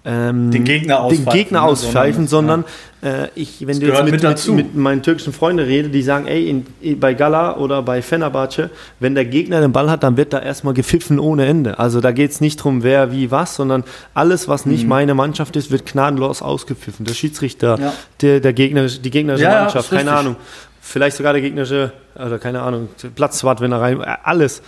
[0.06, 2.64] ähm, den Gegner auspfeifen, den Gegner ne, auspfeifen sondern,
[3.02, 6.28] sondern äh, ich, wenn du jetzt mit, mit, mit, meinen türkischen Freunden rede, die sagen,
[6.28, 6.48] ey,
[6.80, 10.38] in, bei Gala oder bei Fenerbahce, wenn der Gegner den Ball hat, dann wird da
[10.38, 11.80] erstmal gepfiffen ohne Ende.
[11.80, 13.82] Also da geht es nicht darum, wer wie was, sondern
[14.14, 14.90] alles, was nicht mhm.
[14.90, 17.04] meine Mannschaft ist, wird gnadenlos ausgepfiffen.
[17.04, 17.92] Der Schiedsrichter, ja.
[18.22, 20.12] der, der Gegner, die gegnerische ja, Mannschaft, keine.
[20.12, 20.36] Ahnung.
[20.80, 24.62] Vielleicht sogar der gegnerische, oder keine Ahnung, Platzwart, wenn er rein, alles.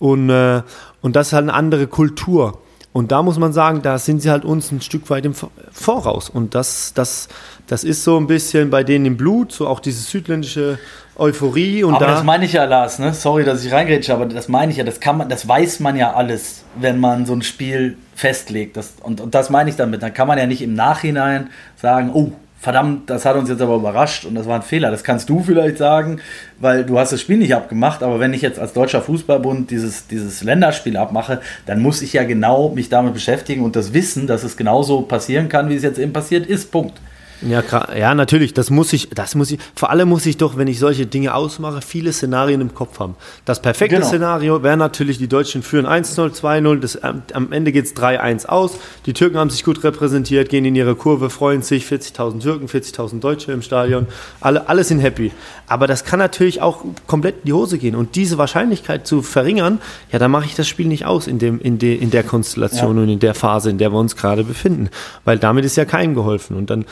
[0.00, 0.62] Und, äh,
[1.00, 2.58] und das ist halt eine andere Kultur.
[2.92, 5.34] Und da muss man sagen, da sind sie halt uns ein Stück weit im
[5.70, 6.28] Voraus.
[6.28, 7.28] Und das, das,
[7.68, 10.78] das ist so ein bisschen bei denen im Blut, so auch diese südländische
[11.16, 11.84] Euphorie.
[11.84, 13.14] Und aber da das meine ich ja, Lars, ne?
[13.14, 15.96] sorry, dass ich reingrätsche, aber das meine ich ja, das, kann man, das weiß man
[15.96, 18.76] ja alles, wenn man so ein Spiel festlegt.
[18.76, 20.02] Das, und, und das meine ich damit.
[20.02, 23.76] Dann kann man ja nicht im Nachhinein sagen, oh, verdammt, das hat uns jetzt aber
[23.76, 24.90] überrascht und das war ein Fehler.
[24.90, 26.20] Das kannst du vielleicht sagen,
[26.58, 30.06] weil du hast das Spiel nicht abgemacht, aber wenn ich jetzt als Deutscher Fußballbund dieses,
[30.06, 34.44] dieses Länderspiel abmache, dann muss ich ja genau mich damit beschäftigen und das wissen, dass
[34.44, 36.70] es genauso passieren kann, wie es jetzt eben passiert ist.
[36.70, 37.00] Punkt.
[37.42, 37.62] Ja,
[37.96, 40.78] ja, natürlich, das muss ich, das muss ich, vor allem muss ich doch, wenn ich
[40.78, 43.14] solche Dinge ausmache, viele Szenarien im Kopf haben.
[43.46, 44.08] Das perfekte genau.
[44.08, 48.72] Szenario wäre natürlich, die Deutschen führen 1-0, 2-0, ähm, am Ende geht es 3-1 aus,
[49.06, 53.20] die Türken haben sich gut repräsentiert, gehen in ihre Kurve, freuen sich, 40.000 Türken, 40.000
[53.20, 54.06] Deutsche im Stadion,
[54.40, 55.32] alle, alle sind happy.
[55.66, 59.80] Aber das kann natürlich auch komplett in die Hose gehen und diese Wahrscheinlichkeit zu verringern,
[60.12, 62.96] ja, dann mache ich das Spiel nicht aus in, dem, in, de, in der Konstellation
[62.96, 63.02] ja.
[63.02, 64.90] und in der Phase, in der wir uns gerade befinden,
[65.24, 66.84] weil damit ist ja keinem geholfen und dann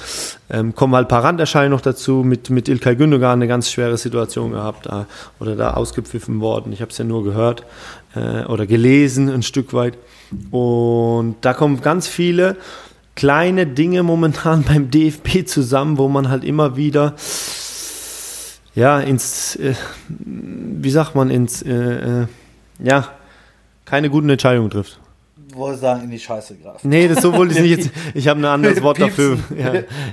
[0.50, 2.22] ähm, kommen halt ein paar Randerscheinungen noch dazu.
[2.24, 5.06] Mit, mit Ilkay Gündogan eine ganz schwere Situation gehabt da,
[5.40, 6.72] oder da ausgepfiffen worden.
[6.72, 7.64] Ich habe es ja nur gehört
[8.14, 9.98] äh, oder gelesen ein Stück weit.
[10.50, 12.56] Und da kommen ganz viele
[13.14, 17.14] kleine Dinge momentan beim DFB zusammen, wo man halt immer wieder
[18.74, 19.74] ja ins äh,
[20.08, 22.26] wie sagt man ins äh, äh
[22.78, 23.08] ja
[23.84, 25.00] keine guten Entscheidungen trifft
[25.58, 26.88] wollte sagen, in die Scheiße greifen.
[26.88, 27.90] Nee, das so wollte ich nicht jetzt.
[28.14, 29.38] Ich habe ein anderes Wort dafür.
[29.56, 29.72] Ja,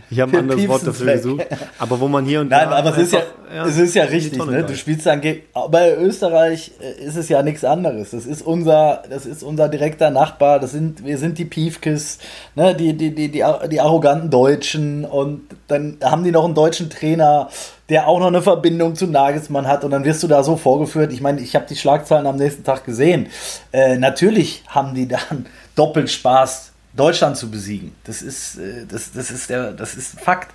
[0.10, 1.16] ich habe ein anderes Wort dafür weg.
[1.18, 1.46] gesucht.
[1.80, 2.70] Aber wo man hier und Nein, da.
[2.72, 3.22] Nein, aber es ist ja,
[3.54, 4.44] ja, es ist ja richtig.
[4.46, 4.64] Ne?
[4.64, 5.44] Du spielst dann gegen.
[5.70, 8.12] Bei Österreich äh, ist es ja nichts anderes.
[8.12, 10.60] Das ist unser, das ist unser direkter Nachbar.
[10.60, 12.20] Das sind, wir sind die Piefkes,
[12.56, 12.76] ne?
[12.76, 15.06] die, die, die, die, die arroganten Deutschen.
[15.06, 17.50] Und dann haben die noch einen deutschen Trainer
[17.90, 21.14] der auch noch eine Verbindung zu Nagelsmann hat und dann wirst du da so vorgeführt.
[21.14, 23.28] Ich meine, ich habe die Schlagzeilen am nächsten Tag gesehen.
[23.72, 25.46] Äh, natürlich haben die dann
[25.76, 27.94] doppelt Spaß, Deutschland zu besiegen.
[28.06, 30.52] Das ist, äh, das, das ist, der, das ist Fakt.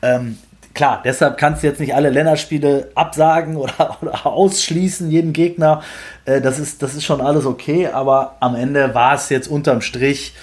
[0.00, 0.38] Ähm,
[0.72, 5.82] klar, deshalb kannst du jetzt nicht alle Länderspiele absagen oder, oder ausschließen, jeden Gegner.
[6.24, 9.82] Äh, das, ist, das ist schon alles okay, aber am Ende war es jetzt unterm
[9.82, 10.34] Strich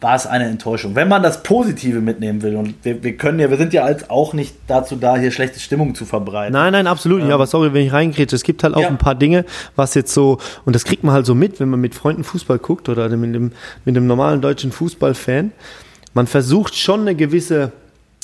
[0.00, 0.94] war es eine Enttäuschung.
[0.94, 4.10] Wenn man das Positive mitnehmen will, und wir, wir können ja, wir sind ja als
[4.10, 6.52] auch nicht dazu da, hier schlechte Stimmung zu verbreiten.
[6.52, 7.28] Nein, nein, absolut nicht.
[7.28, 8.36] Ähm, aber sorry, wenn ich reingrätsche.
[8.36, 8.88] Es gibt halt auch ja.
[8.88, 9.44] ein paar Dinge,
[9.76, 12.58] was jetzt so, und das kriegt man halt so mit, wenn man mit Freunden Fußball
[12.58, 13.52] guckt oder mit dem,
[13.84, 15.52] mit dem normalen deutschen Fußballfan.
[16.12, 17.72] Man versucht schon eine gewisse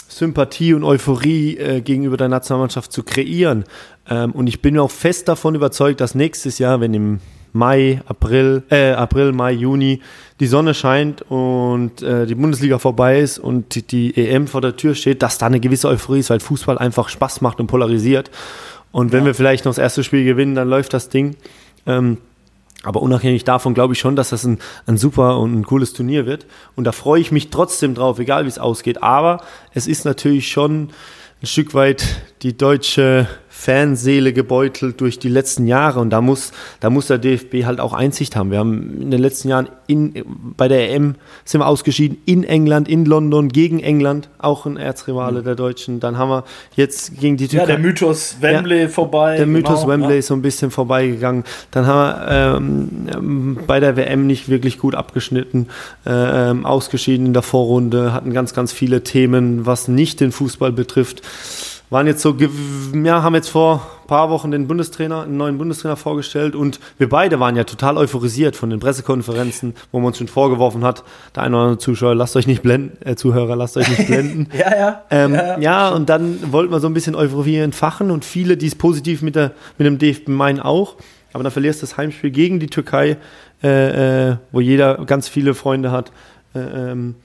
[0.09, 3.65] Sympathie und Euphorie äh, gegenüber der Nationalmannschaft zu kreieren.
[4.09, 7.21] Ähm, und ich bin auch fest davon überzeugt, dass nächstes Jahr, wenn im
[7.53, 10.01] Mai, April, äh, April, Mai, Juni
[10.41, 14.75] die Sonne scheint und äh, die Bundesliga vorbei ist und die, die, EM vor der
[14.75, 18.31] Tür steht, dass da eine gewisse Euphorie ist, weil Fußball einfach Spaß macht und polarisiert.
[18.91, 19.27] Und wenn ja.
[19.27, 21.37] wir vielleicht noch das erste Spiel gewinnen, dann läuft das Ding.
[21.87, 22.17] Ähm,
[22.83, 26.25] aber unabhängig davon glaube ich schon, dass das ein, ein super und ein cooles Turnier
[26.25, 26.47] wird.
[26.75, 29.03] Und da freue ich mich trotzdem drauf, egal wie es ausgeht.
[29.03, 29.43] Aber
[29.75, 30.89] es ist natürlich schon
[31.43, 32.05] ein Stück weit
[32.43, 33.29] die deutsche
[33.61, 37.93] Fanseele gebeutelt durch die letzten Jahre und da muss, da muss der DFB halt auch
[37.93, 38.51] Einsicht haben.
[38.51, 40.25] Wir haben in den letzten Jahren in,
[40.57, 45.41] bei der EM sind wir ausgeschieden in England, in London, gegen England, auch ein Erzrivale
[45.41, 45.45] mhm.
[45.45, 46.01] der Deutschen.
[46.01, 46.45] Dann haben wir
[46.75, 47.65] jetzt gegen die Türkei.
[47.65, 49.37] Ja, der Mythos Wembley ja, vorbei.
[49.37, 50.19] Der Mythos genau, Wembley ja.
[50.21, 51.45] ist so ein bisschen vorbeigegangen.
[51.71, 55.69] Dann haben wir ähm, bei der WM nicht wirklich gut abgeschnitten,
[56.07, 61.21] äh, ausgeschieden in der Vorrunde, hatten ganz, ganz viele Themen, was nicht den Fußball betrifft
[61.91, 62.37] waren jetzt so,
[62.95, 67.09] ja, haben jetzt vor ein paar Wochen den Bundestrainer, einen neuen Bundestrainer vorgestellt und wir
[67.09, 71.43] beide waren ja total euphorisiert von den Pressekonferenzen, wo man uns schon vorgeworfen hat, der
[71.43, 74.49] eine oder andere Zuschauer, lasst euch nicht blenden, äh, Zuhörer, lasst euch nicht blenden.
[74.59, 75.59] ja, ja, ähm, ja, ja.
[75.59, 79.21] Ja, und dann wollten wir so ein bisschen Euphorie entfachen und viele, die es positiv
[79.23, 80.97] mit, der, mit dem DFB meinen auch,
[81.33, 83.17] aber dann verlierst du das Heimspiel gegen die Türkei,
[83.63, 86.13] äh, äh, wo jeder ganz viele Freunde hat,
[86.55, 87.17] äh, ähm,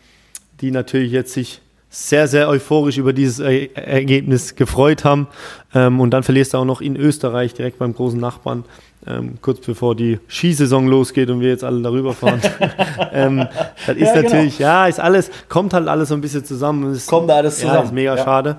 [0.61, 1.61] die natürlich jetzt sich
[1.95, 5.27] sehr, sehr euphorisch über dieses Ergebnis gefreut haben.
[5.73, 8.65] Ähm, und dann verlierst du auch noch in Österreich direkt beim großen Nachbarn,
[9.07, 12.41] ähm, kurz bevor die Skisaison losgeht und wir jetzt alle darüber fahren.
[13.13, 13.47] ähm,
[13.87, 14.23] das ist ja, genau.
[14.23, 14.69] natürlich, genau.
[14.69, 16.93] ja, ist alles, kommt halt alles so ein bisschen zusammen.
[16.93, 17.75] Ist, kommt alles zusammen.
[17.75, 18.23] Ja, ist mega ja.
[18.23, 18.57] schade.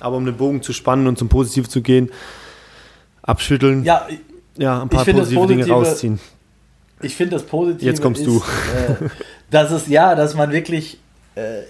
[0.00, 2.10] Aber um den Bogen zu spannen und zum Positiv zu gehen,
[3.22, 4.06] abschütteln, ja,
[4.58, 6.20] ja ein paar positive, positive, Dinge rausziehen.
[7.00, 7.82] Ich finde das Positive.
[7.82, 8.36] Jetzt kommst ist, du.
[8.36, 9.08] Äh,
[9.50, 10.98] dass es, ja, dass man wirklich
[11.34, 11.62] äh,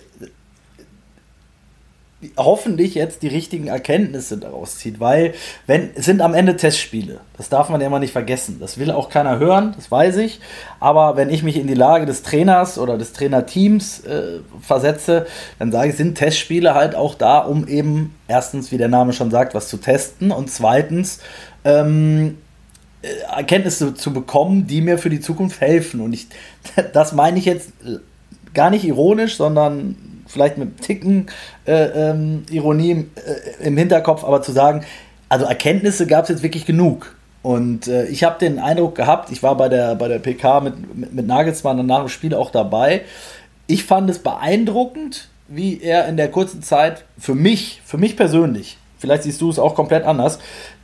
[2.37, 5.35] hoffentlich jetzt die richtigen Erkenntnisse daraus zieht, weil
[5.67, 8.59] wenn es sind am Ende Testspiele, das darf man ja immer nicht vergessen.
[8.61, 10.41] Das will auch keiner hören, das weiß ich.
[10.79, 15.27] Aber wenn ich mich in die Lage des Trainers oder des Trainerteams äh, versetze,
[15.59, 19.31] dann sage ich, sind Testspiele halt auch da, um eben erstens, wie der Name schon
[19.31, 21.19] sagt, was zu testen und zweitens
[21.65, 22.39] ähm,
[23.03, 26.01] äh, Erkenntnisse zu bekommen, die mir für die Zukunft helfen.
[26.01, 26.29] Und ich,
[26.93, 27.71] das meine ich jetzt
[28.55, 29.97] gar nicht ironisch, sondern
[30.33, 31.27] vielleicht mit Ticken
[31.67, 34.85] äh, ähm, Ironie im, äh, im, Hinterkopf, aber zu sagen,
[35.29, 37.15] also Erkenntnisse gab es jetzt wirklich genug.
[37.43, 40.97] Und äh, ich habe den Eindruck gehabt, ich war bei der, bei der PK mit,
[40.97, 43.03] mit, mit Nagelsmann und nach dem Spiel auch dabei.
[43.67, 48.79] Ich fand es beeindruckend, wie er in der kurzen Zeit für mich, für mich persönlich,
[48.99, 50.39] vielleicht siehst du es auch komplett anders,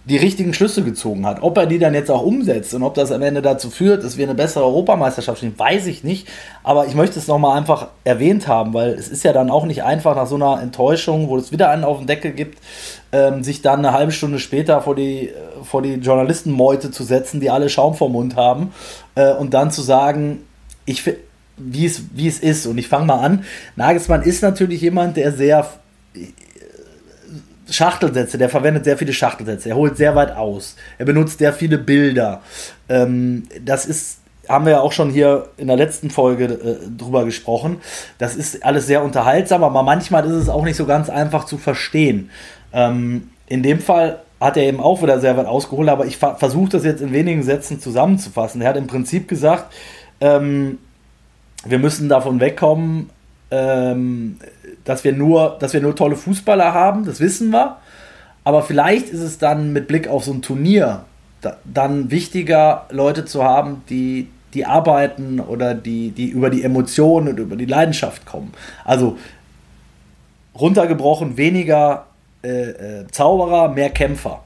[0.04, 1.42] die richtigen Schlüsse gezogen hat.
[1.42, 4.16] Ob er die dann jetzt auch umsetzt und ob das am Ende dazu führt, dass
[4.16, 6.28] wir eine bessere Europameisterschaft spielen, weiß ich nicht.
[6.62, 9.82] Aber ich möchte es nochmal einfach erwähnt haben, weil es ist ja dann auch nicht
[9.82, 12.58] einfach nach so einer Enttäuschung, wo es wieder einen auf den Deckel gibt,
[13.12, 15.30] ähm, sich dann eine halbe Stunde später vor die,
[15.62, 18.72] vor die Journalistenmeute zu setzen, die alle Schaum vom Mund haben
[19.14, 20.38] äh, und dann zu sagen,
[20.86, 21.04] ich
[21.58, 22.66] wie es, wie es ist.
[22.66, 23.44] Und ich fange mal an.
[23.76, 25.68] Nagelsmann ist natürlich jemand, der sehr
[27.70, 31.78] Schachtelsätze, der verwendet sehr viele Schachtelsätze, er holt sehr weit aus, er benutzt sehr viele
[31.78, 32.42] Bilder.
[32.88, 37.24] Ähm, das ist, haben wir ja auch schon hier in der letzten Folge äh, drüber
[37.24, 37.78] gesprochen.
[38.18, 41.58] Das ist alles sehr unterhaltsam, aber manchmal ist es auch nicht so ganz einfach zu
[41.58, 42.30] verstehen.
[42.72, 46.70] Ähm, in dem Fall hat er eben auch wieder sehr weit ausgeholt, aber ich versuche
[46.70, 48.60] das jetzt in wenigen Sätzen zusammenzufassen.
[48.60, 49.72] Er hat im Prinzip gesagt,
[50.20, 50.78] ähm,
[51.64, 53.10] wir müssen davon wegkommen,
[53.50, 54.38] ähm,
[54.88, 57.76] dass wir nur, dass wir nur tolle Fußballer haben, das wissen wir.
[58.42, 61.04] Aber vielleicht ist es dann mit Blick auf so ein Turnier
[61.42, 67.28] da, dann wichtiger, Leute zu haben, die, die arbeiten oder die, die über die Emotionen
[67.28, 68.54] und über die Leidenschaft kommen.
[68.82, 69.18] Also
[70.58, 72.06] runtergebrochen, weniger
[72.42, 74.42] äh, äh, Zauberer, mehr Kämpfer.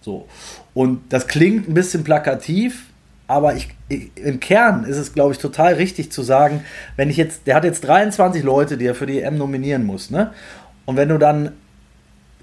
[0.00, 0.26] So.
[0.72, 2.86] Und das klingt ein bisschen plakativ,
[3.28, 3.68] aber ich,
[4.14, 6.64] im Kern ist es, glaube ich, total richtig zu sagen,
[6.96, 10.10] wenn ich jetzt, der hat jetzt 23 Leute, die er für die EM nominieren muss,
[10.10, 10.32] ne?
[10.84, 11.52] Und wenn du dann,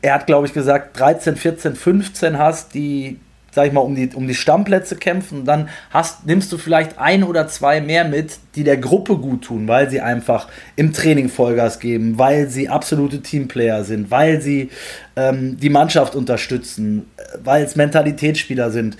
[0.02, 3.20] er hat, glaube ich, gesagt, 13, 14, 15 hast, die,
[3.52, 7.24] sag ich mal, um die, um die Stammplätze kämpfen, dann hast, nimmst du vielleicht ein
[7.24, 11.80] oder zwei mehr mit, die der Gruppe gut tun, weil sie einfach im Training Vollgas
[11.80, 14.70] geben, weil sie absolute Teamplayer sind, weil sie
[15.16, 17.08] ähm, die Mannschaft unterstützen,
[17.44, 18.98] weil es Mentalitätsspieler sind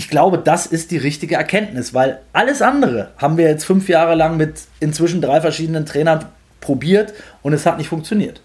[0.00, 4.14] ich glaube, das ist die richtige Erkenntnis, weil alles andere haben wir jetzt fünf Jahre
[4.14, 6.24] lang mit inzwischen drei verschiedenen Trainern
[6.62, 8.40] probiert und es hat nicht funktioniert.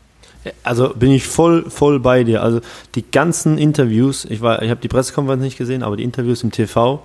[0.64, 2.44] Also bin ich voll, voll bei dir.
[2.44, 2.60] Also
[2.96, 7.02] die ganzen Interviews, ich, ich habe die Pressekonferenz nicht gesehen, aber die Interviews im TV,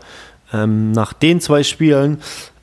[0.53, 2.19] ähm, nach den zwei Spielen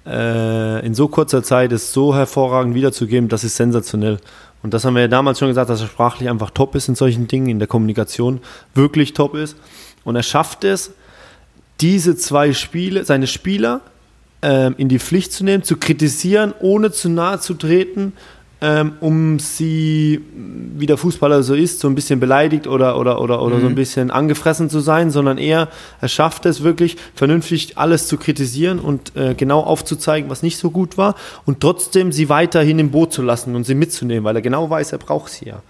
[0.06, 4.18] äh, in so kurzer Zeit es so hervorragend wiederzugeben, das ist sensationell.
[4.62, 6.96] Und das haben wir ja damals schon gesagt, dass er sprachlich einfach top ist in
[6.96, 8.42] solchen Dingen, in der Kommunikation
[8.74, 9.56] wirklich top ist.
[10.04, 10.92] Und er schafft es,
[11.82, 13.82] diese zwei Spiele, seine Spieler
[14.42, 18.14] ähm, in die Pflicht zu nehmen, zu kritisieren, ohne zu nahe zu treten
[18.60, 23.42] ähm, um sie, wie der Fußballer so ist, so ein bisschen beleidigt oder, oder, oder,
[23.42, 23.62] oder mhm.
[23.62, 23.76] so ein mhm.
[23.76, 25.68] bisschen angefressen zu sein, sondern eher,
[26.02, 30.72] er schafft es wirklich, vernünftig alles zu kritisieren und äh, genau aufzuzeigen, was nicht so
[30.72, 34.42] gut war und trotzdem sie weiterhin im Boot zu lassen und sie mitzunehmen, weil er
[34.42, 35.62] genau weiß, er braucht sie ja.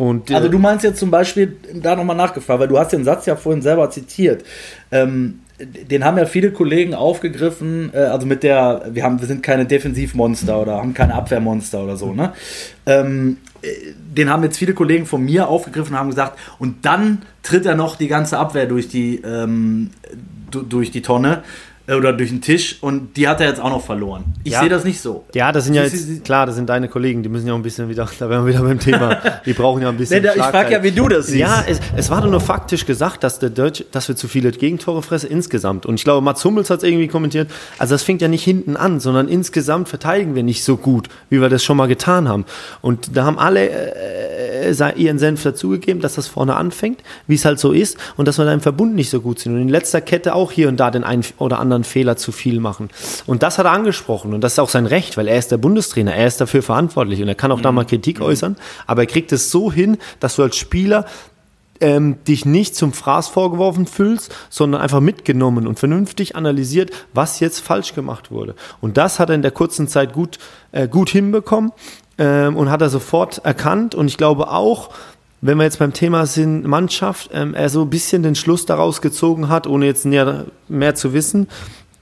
[0.00, 3.26] Und, also du meinst jetzt zum Beispiel, da nochmal nachgefragt, weil du hast den Satz
[3.26, 4.42] ja vorhin selber zitiert.
[4.90, 9.42] Ähm, den haben ja viele Kollegen aufgegriffen, äh, also mit der, wir, haben, wir sind
[9.42, 12.32] keine Defensivmonster oder haben keine Abwehrmonster oder so, ne?
[12.86, 13.68] Ähm, äh,
[14.16, 17.74] den haben jetzt viele Kollegen von mir aufgegriffen und haben gesagt, und dann tritt er
[17.74, 19.90] noch die ganze Abwehr durch die, ähm,
[20.50, 21.42] durch die Tonne.
[21.90, 24.24] Äh, oder durch den Tisch und die hat er jetzt auch noch verloren.
[24.44, 24.60] Ich ja.
[24.60, 25.24] sehe das nicht so.
[25.34, 27.62] Ja, das sind ja jetzt, klar, das sind deine Kollegen, die müssen ja auch ein
[27.62, 30.22] bisschen wieder, da wären wir wieder beim Thema, die brauchen ja ein bisschen.
[30.22, 31.38] nee, ich frage ja, wie du das siehst.
[31.38, 34.52] Ja, es, es war doch nur faktisch gesagt, dass, der Deutsch, dass wir zu viele
[34.52, 35.86] Gegentore fressen insgesamt.
[35.86, 38.76] Und ich glaube, Mats Hummels hat es irgendwie kommentiert, also das fängt ja nicht hinten
[38.76, 42.44] an, sondern insgesamt verteidigen wir nicht so gut, wie wir das schon mal getan haben.
[42.80, 44.39] Und da haben alle äh
[44.96, 48.44] ihren Senf dazugegeben, dass das vorne anfängt, wie es halt so ist und dass wir
[48.44, 49.54] da im Verbund nicht so gut sind.
[49.54, 52.32] Und in letzter Kette auch hier und da den einen oder anderen anderen Fehler zu
[52.32, 52.88] viel machen.
[53.26, 55.58] Und das hat er angesprochen und das ist auch sein Recht, weil er ist der
[55.58, 57.62] Bundestrainer, er ist dafür verantwortlich und er kann auch mhm.
[57.62, 58.26] da mal Kritik mhm.
[58.26, 61.06] äußern, aber er kriegt es so hin, dass du als Spieler
[61.80, 67.60] ähm, dich nicht zum Fraß vorgeworfen fühlst, sondern einfach mitgenommen und vernünftig analysiert, was jetzt
[67.60, 68.54] falsch gemacht wurde.
[68.80, 70.38] Und das hat er in der kurzen Zeit gut,
[70.72, 71.72] äh, gut hinbekommen
[72.20, 73.96] ähm, und hat er sofort erkannt.
[73.96, 74.90] Und ich glaube auch,
[75.40, 79.00] wenn wir jetzt beim Thema sind, Mannschaft, ähm, er so ein bisschen den Schluss daraus
[79.00, 81.48] gezogen hat, ohne jetzt näher, mehr zu wissen,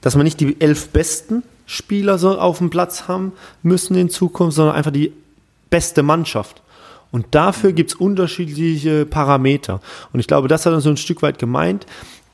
[0.01, 3.31] dass man nicht die elf besten Spieler so auf dem Platz haben
[3.63, 5.13] müssen in Zukunft, sondern einfach die
[5.69, 6.61] beste Mannschaft.
[7.11, 9.79] Und dafür gibt es unterschiedliche Parameter.
[10.11, 11.85] Und ich glaube, das hat er so ein Stück weit gemeint,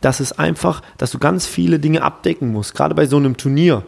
[0.01, 3.83] dass es einfach, dass du ganz viele Dinge abdecken musst, gerade bei so einem Turnier.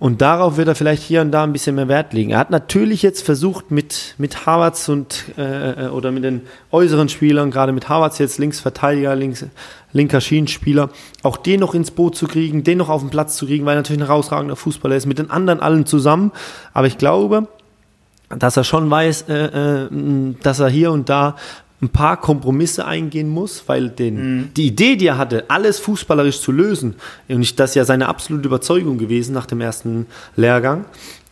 [0.00, 2.30] Und darauf wird er vielleicht hier und da ein bisschen mehr Wert legen.
[2.30, 7.08] Er hat natürlich jetzt versucht, mit, mit Havertz und äh, äh, oder mit den äußeren
[7.08, 9.44] Spielern, gerade mit Havertz jetzt Linksverteidiger, links,
[9.92, 10.90] linker Schienenspieler,
[11.24, 13.74] auch den noch ins Boot zu kriegen, den noch auf den Platz zu kriegen, weil
[13.74, 16.30] er natürlich ein herausragender Fußballer ist, mit den anderen allen zusammen.
[16.72, 17.48] Aber ich glaube,
[18.28, 19.88] dass er schon weiß, äh, äh,
[20.44, 21.34] dass er hier und da
[21.80, 24.54] ein paar Kompromisse eingehen muss, weil den, mhm.
[24.54, 26.96] die Idee, die er hatte, alles fußballerisch zu lösen,
[27.28, 30.86] und das ist ja seine absolute Überzeugung gewesen nach dem ersten Lehrgang,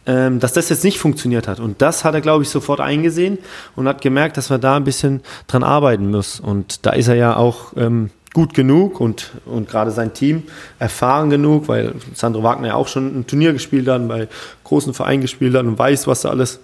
[0.07, 1.59] ähm, dass das jetzt nicht funktioniert hat.
[1.59, 3.39] Und das hat er, glaube ich, sofort eingesehen
[3.75, 6.39] und hat gemerkt, dass man da ein bisschen dran arbeiten muss.
[6.39, 10.45] Und da ist er ja auch ähm, gut genug und, und gerade sein Team
[10.79, 14.29] erfahren genug, weil Sandro Wagner ja auch schon ein Turnier gespielt hat, bei
[14.63, 16.61] großen Vereinen gespielt hat und weiß, was da alles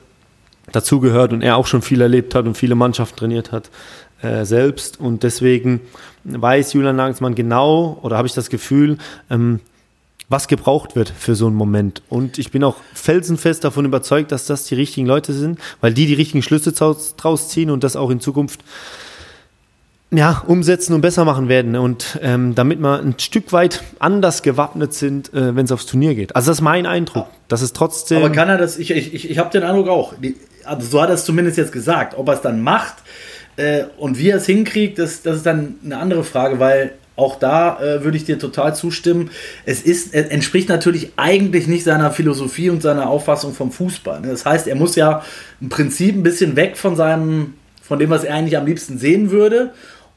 [0.73, 3.71] dazugehört und er auch schon viel erlebt hat und viele Mannschaften trainiert hat
[4.23, 4.99] äh, selbst.
[5.01, 5.81] Und deswegen
[6.25, 8.99] weiß Julian Nagelsmann genau, oder habe ich das Gefühl,
[9.31, 9.61] ähm,
[10.29, 12.03] was gebraucht wird für so einen Moment.
[12.09, 16.07] Und ich bin auch felsenfest davon überzeugt, dass das die richtigen Leute sind, weil die
[16.07, 18.61] die richtigen Schlüsse draus ziehen und das auch in Zukunft
[20.11, 21.75] ja, umsetzen und besser machen werden.
[21.77, 26.15] Und ähm, damit wir ein Stück weit anders gewappnet sind, äh, wenn es aufs Turnier
[26.15, 26.37] geht.
[26.37, 27.27] Also das ist mein Eindruck.
[27.49, 28.19] Das ist trotzdem.
[28.19, 28.79] Aber kann er das?
[28.79, 30.15] Ich, ich, ich habe den Eindruck auch.
[30.15, 32.17] Die, also so hat er es zumindest jetzt gesagt.
[32.17, 32.97] Ob er es dann macht
[33.57, 37.39] äh, und wie er es hinkriegt, das, das ist dann eine andere Frage, weil auch
[37.39, 39.31] da äh, würde ich dir total zustimmen.
[39.67, 44.21] Es ist, es entspricht natürlich eigentlich nicht seiner Philosophie und seiner Auffassung vom Fußball.
[44.21, 44.29] Ne?
[44.29, 45.23] Das heißt, er muss ja
[45.61, 49.31] im Prinzip ein bisschen weg von seinem, von dem, was er eigentlich am liebsten sehen
[49.31, 49.73] würde.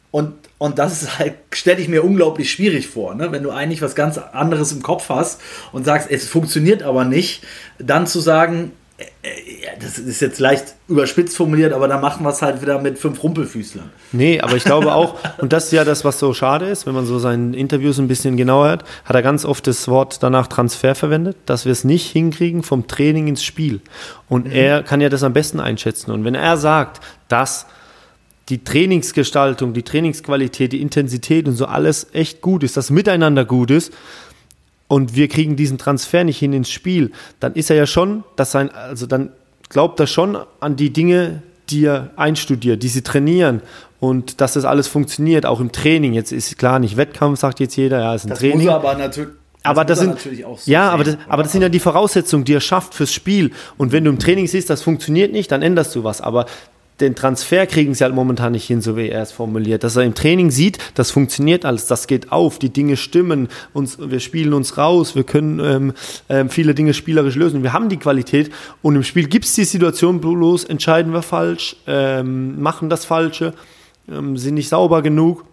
[0.10, 3.34] Und, und das halt, stelle ich mir unglaublich schwierig vor, ne?
[3.34, 5.42] wenn du eigentlich was ganz anderes im Kopf hast
[5.74, 7.44] und sagst, es funktioniert aber nicht,
[7.78, 8.72] dann zu sagen,
[9.82, 13.22] das ist jetzt leicht überspitzt formuliert, aber da machen wir es halt wieder mit fünf
[13.22, 13.90] Rumpelfüßlern.
[14.14, 16.94] Nee, aber ich glaube auch, und das ist ja das, was so schade ist, wenn
[16.94, 20.48] man so seinen Interviews ein bisschen genauer hört, hat er ganz oft das Wort danach
[20.48, 23.82] Transfer verwendet, dass wir es nicht hinkriegen vom Training ins Spiel.
[24.30, 24.52] Und mhm.
[24.54, 26.12] er kann ja das am besten einschätzen.
[26.12, 27.66] Und wenn er sagt, dass
[28.48, 33.72] die Trainingsgestaltung, die Trainingsqualität, die Intensität und so alles echt gut ist, dass Miteinander gut
[33.72, 33.92] ist,
[34.88, 38.52] und wir kriegen diesen Transfer nicht hin ins Spiel, dann ist er ja schon, dass
[38.52, 39.32] sein, also dann
[39.70, 43.62] glaubt er schon an die Dinge, die er einstudiert, die sie trainieren
[44.00, 46.14] und dass das alles funktioniert, auch im Training.
[46.14, 48.66] Jetzt ist klar, nicht Wettkampf, sagt jetzt jeder, ja, ist ein das Training.
[48.66, 49.30] Muss aber natürlich
[49.66, 50.30] aber das, sind, so
[50.66, 53.52] ja, aber das, aber das sind ja die Voraussetzungen, die er schafft fürs Spiel.
[53.78, 56.22] Und wenn du im Training siehst, das funktioniert nicht, dann änderst du was.
[56.22, 56.46] Aber
[57.00, 59.84] den Transfer kriegen sie halt momentan nicht hin, so wie er es formuliert.
[59.84, 63.98] Dass er im Training sieht, das funktioniert alles, das geht auf, die Dinge stimmen, uns,
[64.00, 65.94] wir spielen uns raus, wir können ähm,
[66.30, 67.64] ähm, viele Dinge spielerisch lösen.
[67.64, 71.76] Wir haben die Qualität und im Spiel gibt es die Situation bloß, entscheiden wir falsch,
[71.86, 73.54] ähm, machen das Falsche,
[74.10, 75.46] ähm, sind nicht sauber genug.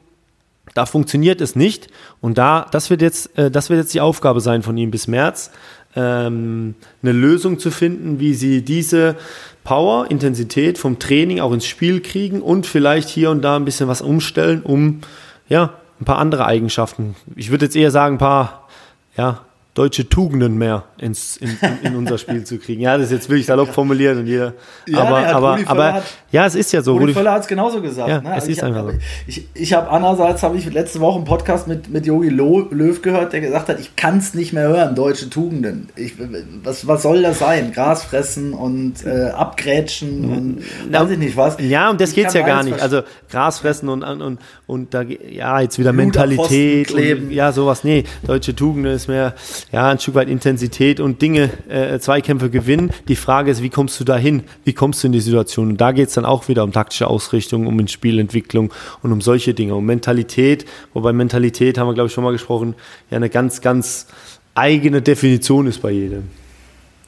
[0.75, 1.89] Da funktioniert es nicht
[2.21, 5.09] und da, das wird jetzt, äh, das wird jetzt die Aufgabe sein von ihm bis
[5.09, 5.51] März,
[5.95, 9.17] ähm, eine Lösung zu finden, wie sie diese
[9.65, 13.89] Power, Intensität vom Training auch ins Spiel kriegen und vielleicht hier und da ein bisschen
[13.89, 15.01] was umstellen, um
[15.49, 17.15] ja, ein paar andere Eigenschaften.
[17.37, 18.69] Ich würde jetzt eher sagen, ein paar
[19.17, 22.83] ja, deutsche Tugenden mehr ins, in, in, unser Spiel zu kriegen.
[22.83, 24.53] Ja, das ist jetzt wirklich salopp formuliert und jeder.
[24.87, 26.99] Ja, aber, aber, aber hat, ja, es ist ja so.
[26.99, 28.09] Rudi Völler hat es genauso gesagt.
[28.09, 28.33] Ja, ne?
[28.33, 28.99] also es ist einfach so.
[29.27, 33.33] Ich, ich habe andererseits habe ich letzte Woche einen Podcast mit mit Jogi Löw gehört,
[33.33, 35.89] der gesagt hat, ich kann es nicht mehr hören, deutsche Tugenden.
[35.97, 36.15] Ich,
[36.63, 37.73] was, was soll das sein?
[37.73, 41.57] Gras fressen und äh, abgrätschen und weiß ich nicht was.
[41.61, 42.79] Ja, und das geht es ja gar nicht.
[42.81, 46.91] Also Gras fressen und, und, und, und da, ja, jetzt wieder Blut Mentalität.
[46.93, 47.85] Und, ja, sowas.
[47.85, 49.35] Nee, deutsche Tugenden ist mehr
[49.71, 52.91] ja, ein Stück weit Intensität und Dinge, äh, Zweikämpfe gewinnen.
[53.09, 54.43] Die Frage ist, wie kommst du dahin?
[54.65, 55.71] Wie kommst du in die Situation?
[55.71, 59.55] Und da geht es dann auch wieder um taktische Ausrichtung, um Spielentwicklung und um solche
[59.55, 60.67] Dinge, um Mentalität.
[60.95, 62.75] Wobei Mentalität, haben wir glaube ich schon mal gesprochen,
[63.11, 64.07] ja eine ganz, ganz
[64.55, 66.29] eigene Definition ist bei jedem.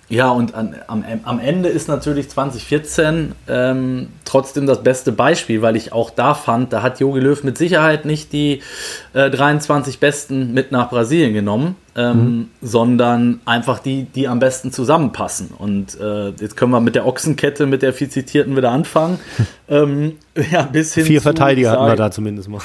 [0.08, 5.76] Ja, und an, am, am, Ende ist natürlich 2014 ähm, trotzdem das beste Beispiel, weil
[5.76, 8.60] ich auch da fand, da hat Jogi Löw mit Sicherheit nicht die
[9.14, 12.50] äh, 23 Besten mit nach Brasilien genommen, ähm, mhm.
[12.60, 15.50] sondern einfach die, die am besten zusammenpassen.
[15.56, 19.18] Und äh, jetzt können wir mit der Ochsenkette, mit der viel zitierten wieder anfangen.
[19.68, 20.16] ähm,
[20.50, 22.60] ja, bis hin Vier Verteidiger hatten wir da zumindest mal.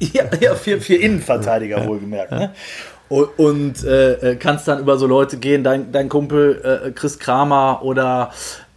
[0.00, 2.32] ja, ja vier, vier Innenverteidiger ja, wohlgemerkt.
[2.32, 2.50] Ne?
[3.08, 7.80] und äh, äh, kannst dann über so Leute gehen, dein, dein Kumpel äh, Chris Kramer
[7.82, 8.32] oder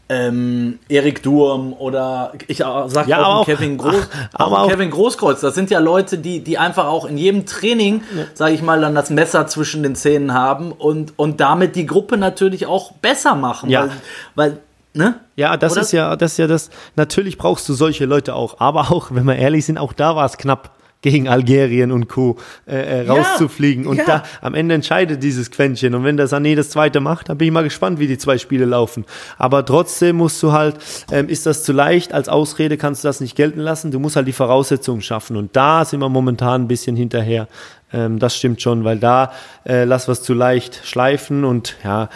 [0.10, 3.96] ähm, Erik Durm oder ich sag ja, auch, auch Kevin, Groß,
[4.34, 5.42] aber auch Kevin Großkreuz.
[5.42, 8.24] Das sind ja Leute, die, die einfach auch in jedem Training, ja.
[8.34, 12.18] sage ich mal, dann das Messer zwischen den Zähnen haben und, und damit die Gruppe
[12.18, 13.70] natürlich auch besser machen.
[13.70, 13.82] Ja.
[13.82, 13.92] Weil,
[14.36, 14.60] weil
[14.94, 15.20] Ne?
[15.36, 15.82] Ja, das Oder?
[15.82, 16.72] ist ja, das ist ja das.
[16.96, 20.26] Natürlich brauchst du solche Leute auch, aber auch, wenn wir ehrlich sind, auch da war
[20.26, 20.72] es knapp
[21.02, 22.38] gegen Algerien und Co.
[22.66, 23.84] Äh, äh rauszufliegen.
[23.84, 24.06] Ja, und ja.
[24.06, 25.94] da am Ende entscheidet dieses Quäntchen.
[25.96, 28.38] Und wenn der Sané das zweite macht, dann bin ich mal gespannt, wie die zwei
[28.38, 29.06] Spiele laufen.
[29.38, 30.78] Aber trotzdem musst du halt,
[31.12, 33.92] ähm, ist das zu leicht, als Ausrede kannst du das nicht gelten lassen.
[33.92, 35.38] Du musst halt die Voraussetzungen schaffen.
[35.38, 37.48] Und da sind wir momentan ein bisschen hinterher.
[37.94, 39.32] Ähm, das stimmt schon, weil da
[39.66, 42.10] äh, lass was zu leicht schleifen und ja,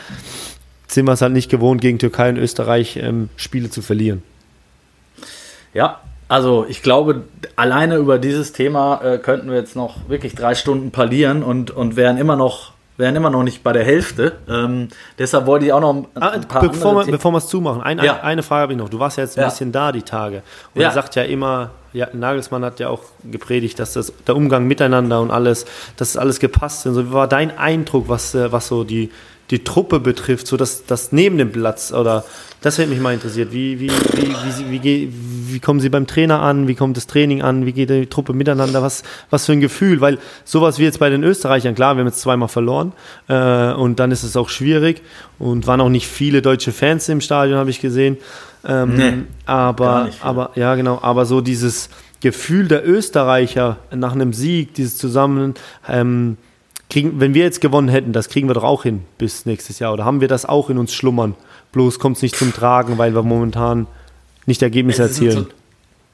[0.87, 4.23] sind wir es halt nicht gewohnt, gegen Türkei und Österreich ähm, Spiele zu verlieren.
[5.73, 6.01] Ja,
[6.31, 7.23] also ich glaube,
[7.57, 11.97] alleine über dieses Thema äh, könnten wir jetzt noch wirklich drei Stunden parlieren und, und
[11.97, 14.37] wären immer noch wären immer noch nicht bei der Hälfte.
[14.47, 14.87] Ähm,
[15.19, 18.05] deshalb wollte ich auch noch ein, ah, paar Bevor wir, bevor wir es zumachen, eine,
[18.05, 18.21] ja.
[18.21, 18.87] eine Frage habe ich noch.
[18.87, 19.49] Du warst ja jetzt ein ja.
[19.49, 20.41] bisschen da die Tage.
[20.73, 20.87] Und ja.
[20.87, 25.19] er sagt ja immer, ja, Nagelsmann hat ja auch gepredigt, dass das, der Umgang miteinander
[25.19, 25.65] und alles,
[25.97, 26.95] dass alles gepasst ist.
[26.95, 29.11] Wie war dein Eindruck, was, äh, was so die,
[29.49, 32.23] die Truppe betrifft, so dass das neben dem Platz oder
[32.61, 33.51] das hätte mich mal interessiert.
[33.51, 35.13] Wie, wie, wie, wie, wie, wie,
[35.59, 36.67] kommen Sie beim Trainer an?
[36.67, 37.65] Wie kommt das Training an?
[37.65, 38.81] Wie geht die Truppe miteinander?
[38.81, 40.01] Was, was für ein Gefühl?
[40.01, 42.93] Weil sowas wie jetzt bei den Österreichern, klar, wir haben jetzt zweimal verloren
[43.27, 45.01] äh, und dann ist es auch schwierig
[45.39, 48.17] und waren auch nicht viele deutsche Fans im Stadion, habe ich gesehen.
[48.63, 49.13] Ähm, nee,
[49.45, 51.89] aber, aber, ja, genau, aber so dieses
[52.21, 55.55] Gefühl der Österreicher nach einem Sieg, dieses Zusammen,
[55.89, 56.37] ähm,
[56.91, 59.93] kriegen, wenn wir jetzt gewonnen hätten, das kriegen wir doch auch hin bis nächstes Jahr.
[59.93, 61.35] Oder haben wir das auch in uns schlummern?
[61.71, 63.87] Bloß kommt es nicht zum Tragen, weil wir momentan
[64.45, 65.47] nicht Ergebnisse erzielen.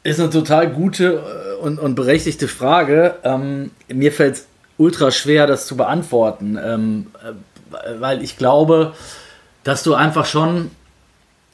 [0.04, 3.16] Ist eine total gute äh, und, und berechtigte Frage.
[3.24, 4.48] Ähm, mir fällt es
[4.78, 8.94] ultra schwer, das zu beantworten, ähm, äh, weil ich glaube,
[9.64, 10.72] dass du einfach schon.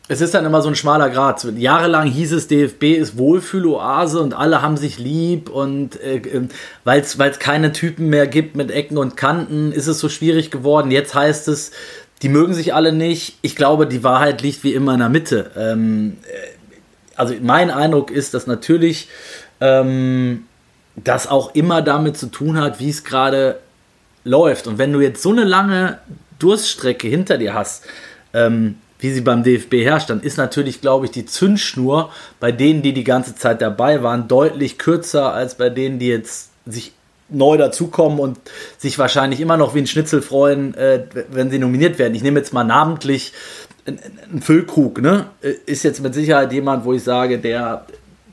[0.09, 1.45] Es ist dann immer so ein schmaler Grat.
[1.57, 6.47] Jahrelang hieß es, DFB ist Wohlfühloase und alle haben sich lieb und äh, äh
[6.83, 10.91] weil es keine Typen mehr gibt mit Ecken und Kanten, ist es so schwierig geworden.
[10.91, 11.71] Jetzt heißt es,
[12.21, 13.37] die mögen sich alle nicht.
[13.41, 15.51] Ich glaube, die Wahrheit liegt wie immer in der Mitte.
[15.57, 16.52] Ähm, äh,
[17.15, 19.07] also mein Eindruck ist, dass natürlich
[19.61, 20.45] ähm,
[20.95, 23.59] das auch immer damit zu tun hat, wie es gerade
[24.23, 24.67] läuft.
[24.67, 25.99] Und wenn du jetzt so eine lange
[26.39, 27.83] Durststrecke hinter dir hast,
[28.33, 32.81] ähm, wie sie beim DFB herrscht, dann ist natürlich, glaube ich, die Zündschnur bei denen,
[32.81, 36.93] die die ganze Zeit dabei waren, deutlich kürzer als bei denen, die jetzt sich
[37.29, 38.39] neu dazukommen und
[38.77, 42.15] sich wahrscheinlich immer noch wie ein Schnitzel freuen, äh, wenn sie nominiert werden.
[42.15, 43.33] Ich nehme jetzt mal namentlich
[43.85, 45.27] einen Füllkrug, ne?
[45.65, 47.85] Ist jetzt mit Sicherheit jemand, wo ich sage, der,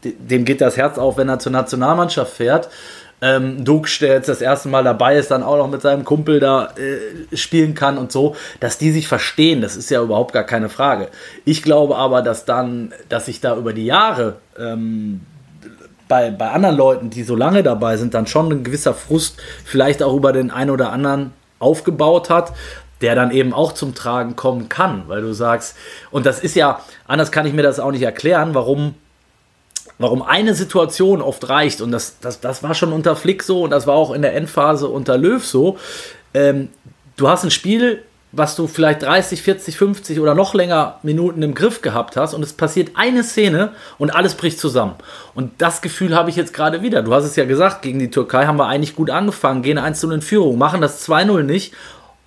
[0.05, 2.69] dem geht das Herz auf, wenn er zur Nationalmannschaft fährt.
[3.23, 6.41] Ähm, Dux, der jetzt das erste Mal dabei ist, dann auch noch mit seinem Kumpel
[6.41, 10.45] da äh, spielen kann und so, dass die sich verstehen, das ist ja überhaupt gar
[10.45, 11.09] keine Frage.
[11.45, 15.21] Ich glaube aber, dass dann, dass sich da über die Jahre ähm,
[16.09, 20.03] bei, bei anderen Leuten, die so lange dabei sind, dann schon ein gewisser Frust vielleicht
[20.03, 22.53] auch über den einen oder anderen aufgebaut hat,
[23.01, 25.77] der dann eben auch zum Tragen kommen kann, weil du sagst,
[26.11, 28.95] und das ist ja, anders kann ich mir das auch nicht erklären, warum,
[29.99, 33.71] warum eine Situation oft reicht, und das, das, das war schon unter Flick so und
[33.71, 35.79] das war auch in der Endphase unter Löw so.
[36.35, 36.69] Ähm,
[37.17, 41.55] du hast ein Spiel, was du vielleicht 30, 40, 50 oder noch länger Minuten im
[41.55, 44.95] Griff gehabt hast und es passiert eine Szene und alles bricht zusammen.
[45.35, 47.03] Und das Gefühl habe ich jetzt gerade wieder.
[47.03, 50.05] Du hast es ja gesagt, gegen die Türkei haben wir eigentlich gut angefangen, gehen 1
[50.05, 51.75] in Führung, machen das 2-0 nicht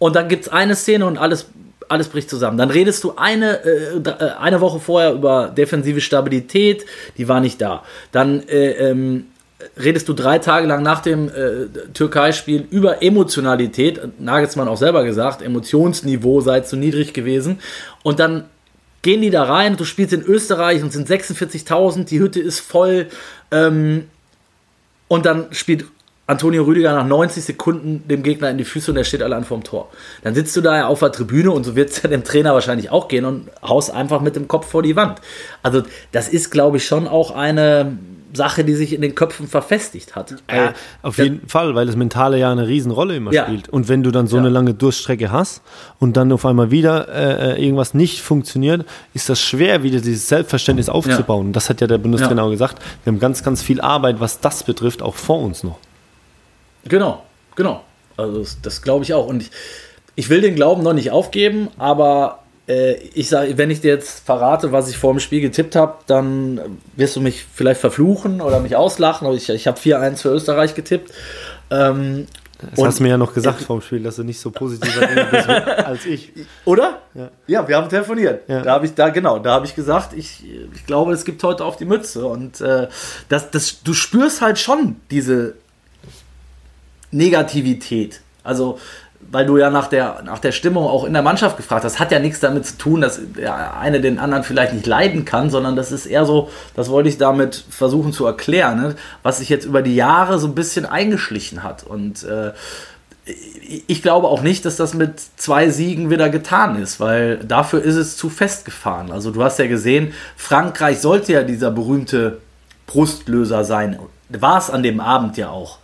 [0.03, 1.45] und dann gibt es eine Szene und alles
[1.87, 2.57] alles bricht zusammen.
[2.57, 6.85] Dann redest du eine, äh, äh, eine Woche vorher über defensive Stabilität,
[7.17, 7.83] die war nicht da.
[8.11, 9.27] Dann äh, ähm,
[9.77, 15.41] redest du drei Tage lang nach dem äh, Türkei-Spiel über Emotionalität, Nagelsmann auch selber gesagt,
[15.41, 17.59] Emotionsniveau sei zu niedrig gewesen.
[18.01, 18.45] Und dann
[19.03, 23.07] gehen die da rein, du spielst in Österreich und sind 46.000, die Hütte ist voll.
[23.51, 24.09] Ähm,
[25.07, 25.85] und dann spielt
[26.25, 29.63] Antonio Rüdiger nach 90 Sekunden dem Gegner in die Füße und er steht allein vorm
[29.63, 29.89] Tor.
[30.23, 32.53] Dann sitzt du da ja auf der Tribüne und so wird es ja dem Trainer
[32.53, 35.19] wahrscheinlich auch gehen und haust einfach mit dem Kopf vor die Wand.
[35.63, 37.97] Also das ist, glaube ich, schon auch eine
[38.35, 40.35] Sache, die sich in den Köpfen verfestigt hat.
[40.51, 43.45] Ja, auf jeden Fall, weil das Mentale ja eine Riesenrolle immer ja.
[43.45, 43.69] spielt.
[43.69, 44.41] Und wenn du dann so ja.
[44.41, 45.61] eine lange Durststrecke hast
[45.99, 50.27] und dann auf einmal wieder äh, äh, irgendwas nicht funktioniert, ist das schwer, wieder dieses
[50.29, 51.47] Selbstverständnis aufzubauen.
[51.47, 51.51] Ja.
[51.53, 52.81] Das hat ja der Bundestrainer auch gesagt.
[53.03, 55.77] Wir haben ganz, ganz viel Arbeit, was das betrifft, auch vor uns noch.
[56.87, 57.23] Genau,
[57.55, 57.83] genau.
[58.17, 59.27] Also das, das glaube ich auch.
[59.27, 59.51] Und ich,
[60.15, 64.25] ich will den Glauben noch nicht aufgeben, aber äh, ich sage, wenn ich dir jetzt
[64.25, 68.59] verrate, was ich vor dem Spiel getippt habe, dann wirst du mich vielleicht verfluchen oder
[68.59, 69.27] mich auslachen.
[69.27, 71.11] Aber ich, ich habe 4-1 für Österreich getippt.
[71.69, 72.27] Ähm,
[72.71, 74.51] das hast du mir ja noch gesagt äh, vor dem Spiel, dass du nicht so
[74.51, 76.31] positiver bist als ich.
[76.65, 76.99] Oder?
[77.13, 78.47] Ja, ja wir haben telefoniert.
[78.47, 78.61] Ja.
[78.61, 81.65] Da habe ich da genau, da habe ich gesagt, ich, ich glaube, es gibt heute
[81.65, 82.87] auf die Mütze und äh,
[83.27, 85.55] das, das, du spürst halt schon diese
[87.13, 88.21] Negativität.
[88.43, 88.79] Also
[89.31, 92.11] weil du ja nach der, nach der Stimmung auch in der Mannschaft gefragt hast, hat
[92.11, 95.75] ja nichts damit zu tun, dass der eine den anderen vielleicht nicht leiden kann, sondern
[95.75, 98.95] das ist eher so, das wollte ich damit versuchen zu erklären, ne?
[99.21, 101.83] was sich jetzt über die Jahre so ein bisschen eingeschlichen hat.
[101.83, 102.51] Und äh,
[103.87, 107.95] ich glaube auch nicht, dass das mit zwei Siegen wieder getan ist, weil dafür ist
[107.95, 109.11] es zu festgefahren.
[109.11, 112.39] Also du hast ja gesehen, Frankreich sollte ja dieser berühmte
[112.85, 113.97] Brustlöser sein.
[114.29, 115.79] War es an dem Abend ja auch.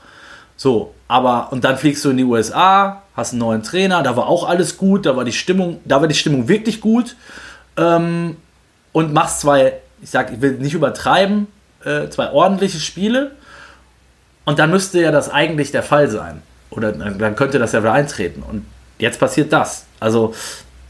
[0.60, 4.28] So, aber und dann fliegst du in die USA, hast einen neuen Trainer, da war
[4.28, 7.16] auch alles gut, da war die Stimmung, da war die Stimmung wirklich gut.
[7.78, 8.36] Ähm,
[8.91, 11.47] und machst zwei, ich sag, ich will nicht übertreiben,
[11.86, 13.32] äh, zwei ordentliche Spiele.
[14.43, 16.41] Und dann müsste ja das eigentlich der Fall sein.
[16.72, 18.43] Oder dann könnte das ja wieder eintreten.
[18.43, 18.66] Und
[18.97, 19.86] jetzt passiert das.
[20.01, 20.34] Also,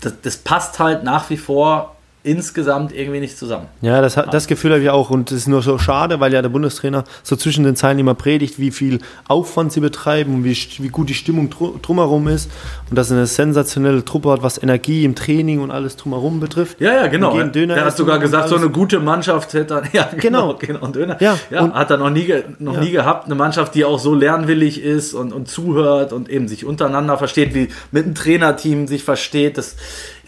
[0.01, 3.67] das, das passt halt nach wie vor insgesamt irgendwie nicht zusammen.
[3.81, 6.41] Ja, das, das Gefühl habe ich auch und es ist nur so schade, weil ja
[6.41, 8.99] der Bundestrainer so zwischen den Zeilen immer predigt, wie viel
[9.29, 11.49] Aufwand sie betreiben und wie, wie gut die Stimmung
[11.81, 12.51] drumherum ist
[12.89, 16.81] und dass er eine sensationelle Truppe hat, was Energie im Training und alles drumherum betrifft.
[16.81, 17.37] Ja, ja, genau.
[17.37, 21.21] Er hat sogar gesagt, so eine gute Mannschaft hätte dann, ja, genau, genau, und Döner.
[21.21, 22.79] Ja, ja und, hat er noch, nie, noch ja.
[22.81, 26.65] nie gehabt, eine Mannschaft, die auch so lernwillig ist und, und zuhört und eben sich
[26.65, 29.77] untereinander versteht, wie mit einem Trainerteam sich versteht, das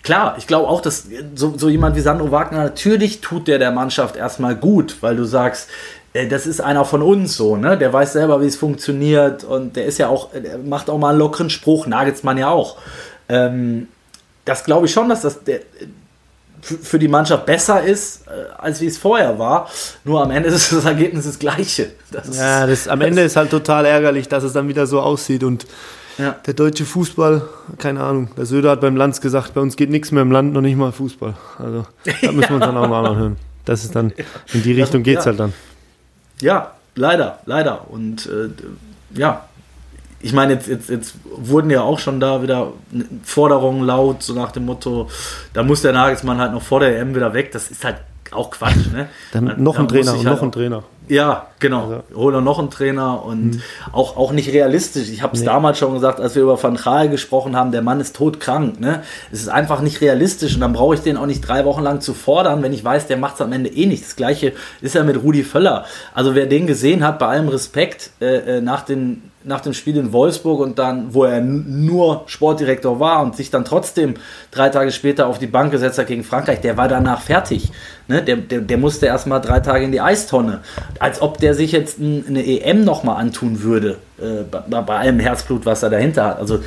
[0.04, 3.72] klar, ich glaube auch, dass so, so jemand wie Sandro Wagner, natürlich tut der der
[3.72, 5.70] Mannschaft erstmal gut, weil du sagst,
[6.14, 7.78] äh, das ist einer von uns so, ne?
[7.78, 11.10] Der weiß selber, wie es funktioniert und der ist ja auch, der macht auch mal
[11.10, 12.78] einen lockeren Spruch, Nagelsmann ja auch.
[13.30, 13.88] Ähm,
[14.46, 15.60] das glaube ich schon, dass das der,
[16.62, 19.70] für die Mannschaft besser ist, äh, als wie es vorher war.
[20.04, 21.92] Nur am Ende ist das Ergebnis das gleiche.
[22.12, 25.44] Das ja, das, am Ende ist halt total ärgerlich, dass es dann wieder so aussieht
[25.44, 25.66] und
[26.18, 26.36] ja.
[26.46, 27.42] Der deutsche Fußball,
[27.78, 28.30] keine Ahnung.
[28.38, 30.78] Der Söder hat beim Lanz gesagt, bei uns geht nichts mehr im Land, noch nicht
[30.78, 31.34] mal Fußball.
[31.58, 33.38] Also da müssen wir uns dann auch mal anhören.
[33.66, 34.12] Das ist dann,
[34.54, 35.54] in die Richtung geht es halt dann.
[36.40, 37.90] Ja, leider, leider.
[37.90, 38.50] Und äh,
[39.18, 39.46] ja,
[40.20, 42.74] ich meine, jetzt, jetzt, jetzt wurden ja auch schon da wieder
[43.24, 45.10] Forderungen laut, so nach dem Motto,
[45.54, 47.52] da muss der Nagelsmann halt noch vor der EM wieder weg.
[47.52, 47.98] Das ist halt
[48.32, 48.92] auch Quatsch.
[48.92, 49.10] Ne?
[49.32, 50.84] Dann noch ein Trainer halt noch ein Trainer.
[51.08, 51.84] Ja, genau.
[51.84, 52.04] Also.
[52.16, 53.62] Hol noch einen Trainer und mhm.
[53.92, 55.10] auch, auch nicht realistisch.
[55.10, 55.46] Ich habe es nee.
[55.46, 58.80] damals schon gesagt, als wir über Van Gaal gesprochen haben, der Mann ist todkrank.
[58.80, 59.04] Ne?
[59.32, 62.02] Es ist einfach nicht realistisch und dann brauche ich den auch nicht drei Wochen lang
[62.02, 64.04] zu fordern, wenn ich weiß, der macht es am Ende eh nicht.
[64.04, 65.86] Das gleiche ist ja mit Rudi Völler.
[66.14, 69.98] Also wer den gesehen hat, bei allem Respekt, äh, äh nach den nach dem Spiel
[69.98, 74.16] in Wolfsburg und dann, wo er nur Sportdirektor war und sich dann trotzdem
[74.52, 77.72] drei Tage später auf die Bank gesetzt hat gegen Frankreich, der war danach fertig.
[78.08, 78.22] Ne?
[78.22, 80.62] Der, der, der musste erstmal drei Tage in die Eistonne.
[81.00, 85.66] Als ob der sich jetzt eine EM nochmal antun würde, äh, bei, bei allem Herzblut,
[85.66, 86.40] was er dahinter hat.
[86.40, 86.60] Also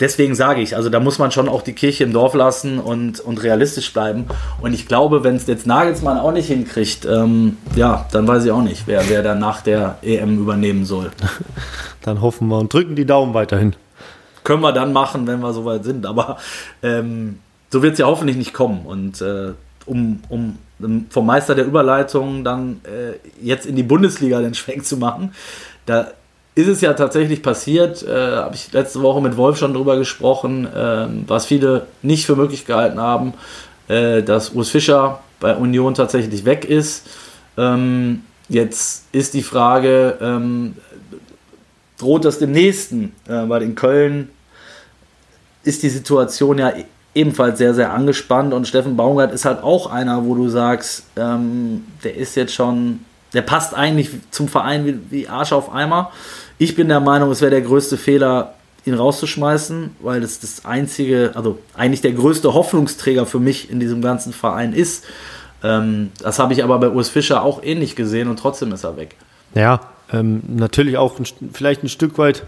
[0.00, 3.20] deswegen sage ich, also da muss man schon auch die Kirche im Dorf lassen und,
[3.20, 4.26] und realistisch bleiben.
[4.60, 8.50] Und ich glaube, wenn es jetzt Nagelsmann auch nicht hinkriegt, ähm, ja, dann weiß ich
[8.50, 11.10] auch nicht, wer, wer dann nach der EM übernehmen soll.
[12.02, 13.74] Dann hoffen wir und drücken die Daumen weiterhin.
[14.44, 16.06] Können wir dann machen, wenn wir soweit sind.
[16.06, 16.36] Aber
[16.80, 18.86] ähm, so wird es ja hoffentlich nicht kommen.
[18.86, 19.54] Und äh,
[19.86, 20.56] um, um
[21.10, 25.32] vom Meister der Überleitung dann äh, jetzt in die Bundesliga den Schwenk zu machen,
[25.86, 26.08] da
[26.54, 30.66] ist es ja tatsächlich passiert, äh, habe ich letzte Woche mit Wolf schon drüber gesprochen,
[30.66, 33.34] äh, was viele nicht für möglich gehalten haben,
[33.88, 37.06] äh, dass Urs Fischer bei Union tatsächlich weg ist.
[37.58, 40.76] Ähm, jetzt ist die Frage, ähm,
[41.98, 43.12] droht das dem nächsten?
[43.28, 44.30] Äh, weil in Köln
[45.62, 46.72] ist die Situation ja
[47.16, 51.84] ebenfalls sehr, sehr angespannt und Steffen Baumgart ist halt auch einer, wo du sagst, ähm,
[52.04, 53.00] der ist jetzt schon,
[53.32, 56.12] der passt eigentlich zum Verein wie, wie Arsch auf Eimer.
[56.58, 58.52] Ich bin der Meinung, es wäre der größte Fehler,
[58.84, 64.02] ihn rauszuschmeißen, weil das das einzige, also eigentlich der größte Hoffnungsträger für mich in diesem
[64.02, 65.04] ganzen Verein ist.
[65.64, 68.96] Ähm, das habe ich aber bei Urs Fischer auch ähnlich gesehen und trotzdem ist er
[68.98, 69.16] weg.
[69.54, 69.80] Ja,
[70.12, 72.44] ähm, natürlich auch ein, vielleicht ein Stück weit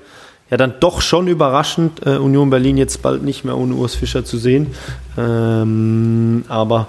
[0.50, 4.24] ja dann doch schon überraschend, äh, Union Berlin jetzt bald nicht mehr ohne Urs Fischer
[4.24, 4.68] zu sehen.
[5.16, 6.88] Ähm, aber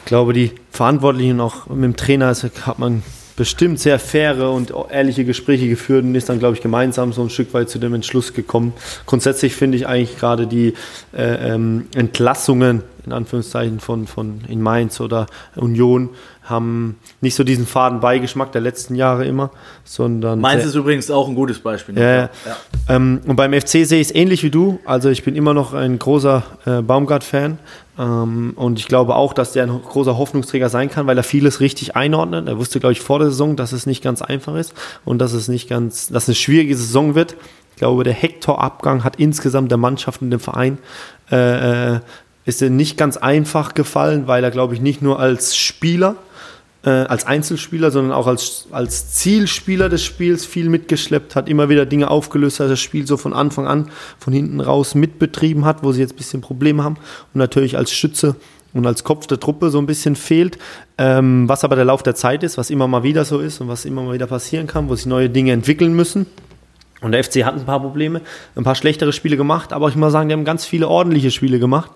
[0.00, 3.02] ich glaube, die Verantwortlichen auch mit dem Trainer hat man
[3.36, 7.30] bestimmt sehr faire und ehrliche Gespräche geführt und ist dann, glaube ich, gemeinsam so ein
[7.30, 8.72] Stück weit zu dem Entschluss gekommen.
[9.06, 10.74] Grundsätzlich finde ich eigentlich gerade die
[11.16, 15.26] äh, ähm, Entlassungen in Anführungszeichen von, von in Mainz oder
[15.56, 16.10] Union
[16.44, 19.50] haben nicht so diesen faden Beigeschmack der letzten Jahre immer,
[19.84, 20.40] sondern.
[20.40, 21.98] Mainz ist übrigens auch ein gutes Beispiel.
[21.98, 22.30] Ja, ja.
[22.88, 24.80] Ähm, und beim FC sehe ich es ähnlich wie du.
[24.84, 27.58] Also ich bin immer noch ein großer äh, Baumgart-Fan.
[27.98, 31.60] Ähm, und ich glaube auch, dass der ein großer Hoffnungsträger sein kann, weil er vieles
[31.60, 32.48] richtig einordnet.
[32.48, 34.72] Er wusste, glaube ich, vor der Saison, dass es nicht ganz einfach ist
[35.04, 37.36] und dass es nicht ganz, dass es eine schwierige Saison wird.
[37.72, 40.78] Ich glaube, der Hector-Abgang hat insgesamt der Mannschaft und dem Verein
[41.30, 42.00] äh, äh
[42.48, 46.16] ist er nicht ganz einfach gefallen, weil er, glaube ich, nicht nur als Spieler
[46.84, 51.84] äh, als Einzelspieler, sondern auch als, als Zielspieler des Spiels viel mitgeschleppt hat, immer wieder
[51.86, 55.92] Dinge aufgelöst hat, das Spiel so von Anfang an, von hinten raus mitbetrieben hat, wo
[55.92, 56.96] sie jetzt ein bisschen Probleme haben
[57.34, 58.36] und natürlich als Schütze
[58.72, 60.58] und als Kopf der Truppe so ein bisschen fehlt,
[60.98, 63.68] ähm, was aber der Lauf der Zeit ist, was immer mal wieder so ist und
[63.68, 66.26] was immer mal wieder passieren kann, wo sich neue Dinge entwickeln müssen.
[67.00, 68.22] Und der FC hat ein paar Probleme,
[68.56, 71.58] ein paar schlechtere Spiele gemacht, aber ich muss sagen, die haben ganz viele ordentliche Spiele
[71.58, 71.92] gemacht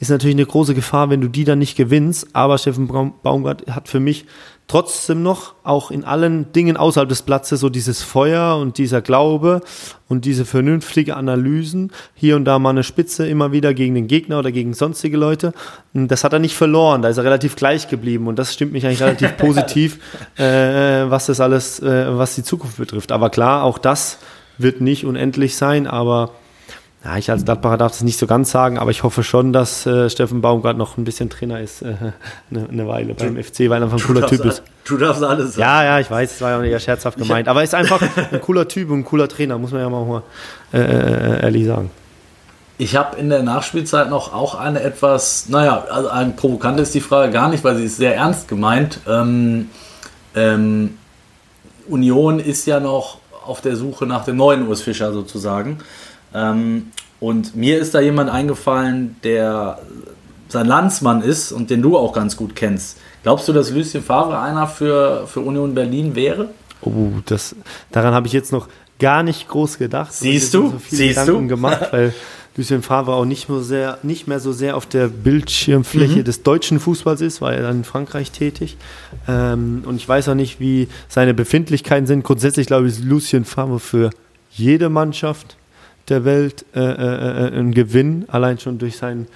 [0.00, 2.28] ist natürlich eine große Gefahr, wenn du die dann nicht gewinnst.
[2.34, 2.88] Aber Steffen
[3.22, 4.26] Baumgart hat für mich
[4.66, 9.60] trotzdem noch auch in allen Dingen außerhalb des Platzes so dieses Feuer und dieser Glaube
[10.08, 11.90] und diese vernünftige Analysen.
[12.14, 15.52] Hier und da mal eine Spitze immer wieder gegen den Gegner oder gegen sonstige Leute.
[15.94, 17.02] Und das hat er nicht verloren.
[17.02, 19.98] Da ist er relativ gleich geblieben und das stimmt mich eigentlich relativ positiv,
[20.36, 20.44] äh,
[21.08, 23.12] was das alles, äh, was die Zukunft betrifft.
[23.12, 24.18] Aber klar, auch das
[24.58, 26.30] wird nicht unendlich sein, aber
[27.04, 29.84] ja, ich als Gladbacher darf das nicht so ganz sagen, aber ich hoffe schon, dass
[29.84, 31.94] äh, Steffen Baumgart noch ein bisschen Trainer ist, äh,
[32.50, 34.62] eine, eine, Weile beim FC, weil er einfach ein cooler Typ ist.
[34.84, 35.60] Du darfst alles sagen.
[35.60, 38.00] Ja, ja, ich weiß, es war ja eher scherzhaft gemeint, aber er ist einfach
[38.32, 40.22] ein cooler Typ und ein cooler Trainer, muss man ja mal
[40.72, 41.90] äh, äh, ehrlich sagen.
[42.78, 47.00] Ich habe in der Nachspielzeit noch auch eine etwas, naja, also ein provokant ist die
[47.00, 49.00] Frage gar nicht, weil sie ist sehr ernst gemeint.
[49.06, 49.70] Ähm,
[50.34, 50.98] ähm,
[51.86, 55.78] Union ist ja noch auf der Suche nach dem neuen Urs Fischer sozusagen.
[56.34, 59.78] Ähm, und mir ist da jemand eingefallen, der
[60.48, 62.98] sein Landsmann ist und den du auch ganz gut kennst.
[63.22, 66.50] Glaubst du, dass Lucien Favre einer für, für Union Berlin wäre?
[66.82, 67.56] Oh, das,
[67.90, 68.68] daran habe ich jetzt noch
[68.98, 70.12] gar nicht groß gedacht.
[70.12, 70.70] Siehst du?
[70.70, 71.54] So Siehst Gedanken du?
[71.54, 72.12] gemacht, weil
[72.56, 76.24] Lucien Favre auch nicht mehr, sehr, nicht mehr so sehr auf der Bildschirmfläche mhm.
[76.24, 78.76] des deutschen Fußballs ist, weil er dann in Frankreich tätig.
[79.26, 82.22] Ähm, und ich weiß auch nicht, wie seine Befindlichkeiten sind.
[82.22, 84.10] Grundsätzlich glaube ich, ist Lucien Favre für
[84.52, 85.56] jede Mannschaft
[86.08, 89.26] der Welt äh, äh, äh, ein Gewinn, allein schon durch sein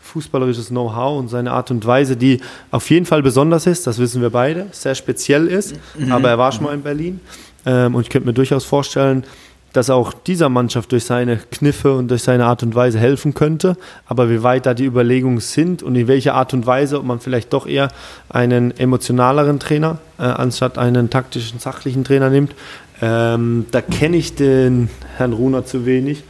[0.00, 4.22] fußballerisches Know-how und seine Art und Weise, die auf jeden Fall besonders ist, das wissen
[4.22, 6.12] wir beide, sehr speziell ist, mhm.
[6.12, 7.20] aber er war schon mal in Berlin
[7.66, 9.24] ähm, und ich könnte mir durchaus vorstellen,
[9.72, 13.76] dass auch dieser Mannschaft durch seine Kniffe und durch seine Art und Weise helfen könnte.
[14.06, 17.20] Aber wie weit da die Überlegungen sind und in welcher Art und Weise, ob man
[17.20, 17.88] vielleicht doch eher
[18.30, 22.54] einen emotionaleren Trainer äh, anstatt einen taktischen, sachlichen Trainer nimmt,
[23.00, 26.24] ähm, da kenne ich den Herrn Runer zu wenig.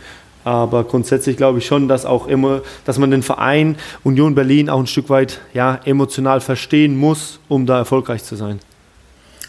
[0.44, 4.78] Aber grundsätzlich glaube ich schon, dass auch immer, dass man den Verein Union Berlin auch
[4.78, 8.60] ein Stück weit ja, emotional verstehen muss, um da erfolgreich zu sein.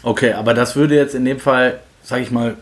[0.02, 2.56] Okay, aber das würde jetzt in dem Fall, sage ich mal,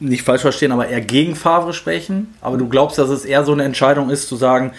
[0.00, 2.34] nicht falsch verstehen, aber eher gegen Favre sprechen.
[2.40, 4.72] Aber du glaubst, dass es eher so eine Entscheidung ist, zu sagen,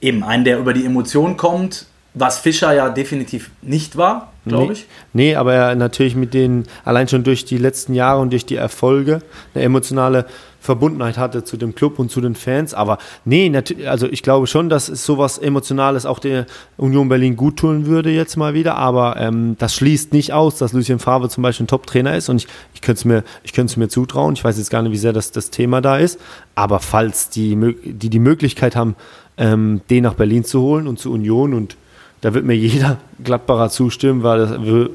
[0.00, 1.86] eben einen, der über die Emotionen kommt,
[2.18, 4.86] was Fischer ja definitiv nicht war, glaube nee, ich.
[5.12, 8.56] Nee, aber er natürlich mit den, allein schon durch die letzten Jahre und durch die
[8.56, 9.20] Erfolge,
[9.54, 10.24] eine emotionale
[10.58, 12.72] Verbundenheit hatte zu dem Club und zu den Fans.
[12.72, 12.96] Aber
[13.26, 13.52] nee,
[13.86, 16.46] also ich glaube schon, dass es sowas Emotionales auch der
[16.78, 18.76] Union Berlin gut tun würde jetzt mal wieder.
[18.76, 22.30] Aber ähm, das schließt nicht aus, dass Lucien Favre zum Beispiel ein Top-Trainer ist.
[22.30, 24.34] Und ich, ich könnte es mir, mir zutrauen.
[24.34, 26.18] Ich weiß jetzt gar nicht, wie sehr das, das Thema da ist.
[26.54, 28.96] Aber falls die die, die Möglichkeit haben,
[29.36, 31.76] ähm, den nach Berlin zu holen und zu Union und
[32.20, 34.50] da wird mir jeder Gladbacher zustimmen, weil das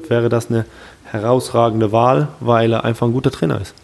[0.08, 0.64] wäre das eine
[1.04, 3.74] herausragende Wahl, weil er einfach ein guter Trainer ist.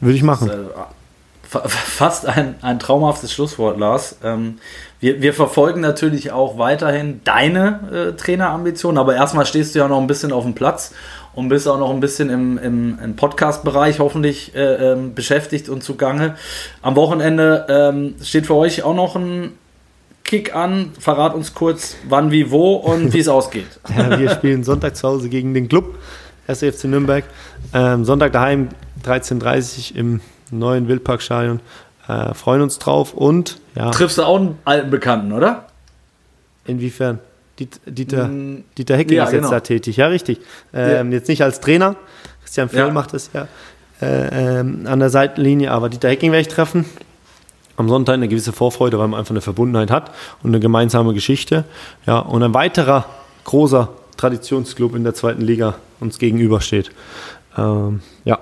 [0.00, 0.48] Würde ich machen.
[0.48, 4.16] Äh, fast ein, ein traumhaftes Schlusswort, Lars.
[4.22, 4.58] Ähm,
[5.00, 10.00] wir, wir verfolgen natürlich auch weiterhin deine äh, Trainerambitionen, aber erstmal stehst du ja noch
[10.00, 10.92] ein bisschen auf dem Platz
[11.34, 15.82] und bist auch noch ein bisschen im, im, im Podcast-Bereich hoffentlich äh, ähm, beschäftigt und
[15.82, 16.36] zugange.
[16.82, 19.52] Am Wochenende ähm, steht für euch auch noch ein
[20.24, 20.92] Kick an.
[20.98, 23.66] Verrat uns kurz, wann, wie, wo und wie es ausgeht.
[23.96, 25.98] Ja, wir spielen Sonntag zu Hause gegen den Club,
[26.46, 27.24] SFC Nürnberg.
[27.72, 28.68] Ähm, Sonntag daheim,
[29.04, 30.20] 13.30 Uhr im
[30.50, 31.60] neuen Wildparkstadion.
[32.08, 33.90] Äh, freuen uns drauf und ja.
[33.90, 35.66] Triffst du auch einen alten Bekannten, oder?
[36.66, 37.18] Inwiefern?
[37.58, 39.50] Dieter, mm, Dieter Hecking ja, ist jetzt genau.
[39.52, 40.40] da tätig, ja, richtig.
[40.72, 41.18] Ähm, ja.
[41.18, 41.96] Jetzt nicht als Trainer.
[42.42, 43.46] Christian Fehl macht das ja
[44.02, 46.84] äh, ähm, an der Seitenlinie, aber Dieter Hecking werde ich treffen.
[47.76, 50.12] Am Sonntag eine gewisse Vorfreude, weil man einfach eine Verbundenheit hat
[50.42, 51.64] und eine gemeinsame Geschichte.
[52.06, 53.04] Ja, und ein weiterer
[53.44, 56.90] großer Traditionsclub in der zweiten Liga uns gegenübersteht.
[57.56, 58.38] Ähm, ja.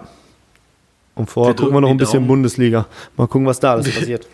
[1.14, 2.28] Und vorher gucken wir noch ein bisschen Daumen.
[2.28, 2.86] Bundesliga.
[3.16, 4.26] Mal gucken, was da alles passiert.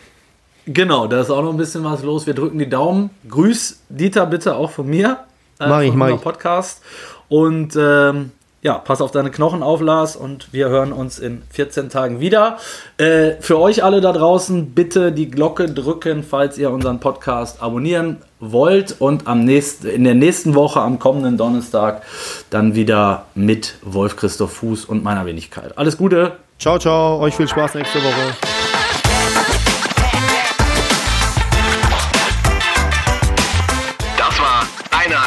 [0.66, 2.26] Genau, da ist auch noch ein bisschen was los.
[2.26, 3.10] Wir drücken die Daumen.
[3.28, 5.18] Grüß Dieter bitte auch von mir.
[5.58, 6.20] Äh, mach ich, mach ich.
[6.20, 6.82] Podcast.
[7.28, 8.32] Und ähm,
[8.62, 10.16] ja, pass auf deine Knochen auf, Lars.
[10.16, 12.58] Und wir hören uns in 14 Tagen wieder.
[12.96, 18.18] Äh, für euch alle da draußen, bitte die Glocke drücken, falls ihr unseren Podcast abonnieren
[18.40, 18.96] wollt.
[18.98, 22.02] Und am nächsten, in der nächsten Woche, am kommenden Donnerstag,
[22.50, 25.76] dann wieder mit Wolf Christoph Fuß und meiner Wenigkeit.
[25.76, 26.32] Alles Gute.
[26.58, 27.20] Ciao, ciao.
[27.20, 28.34] Euch viel Spaß nächste Woche.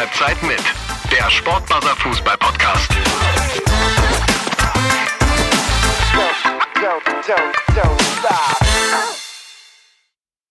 [0.01, 0.63] Halbzeit mit.
[1.11, 3.00] Der Sportbuzzer Fußball Podcast.
[7.35, 8.60] Don't, don't stop.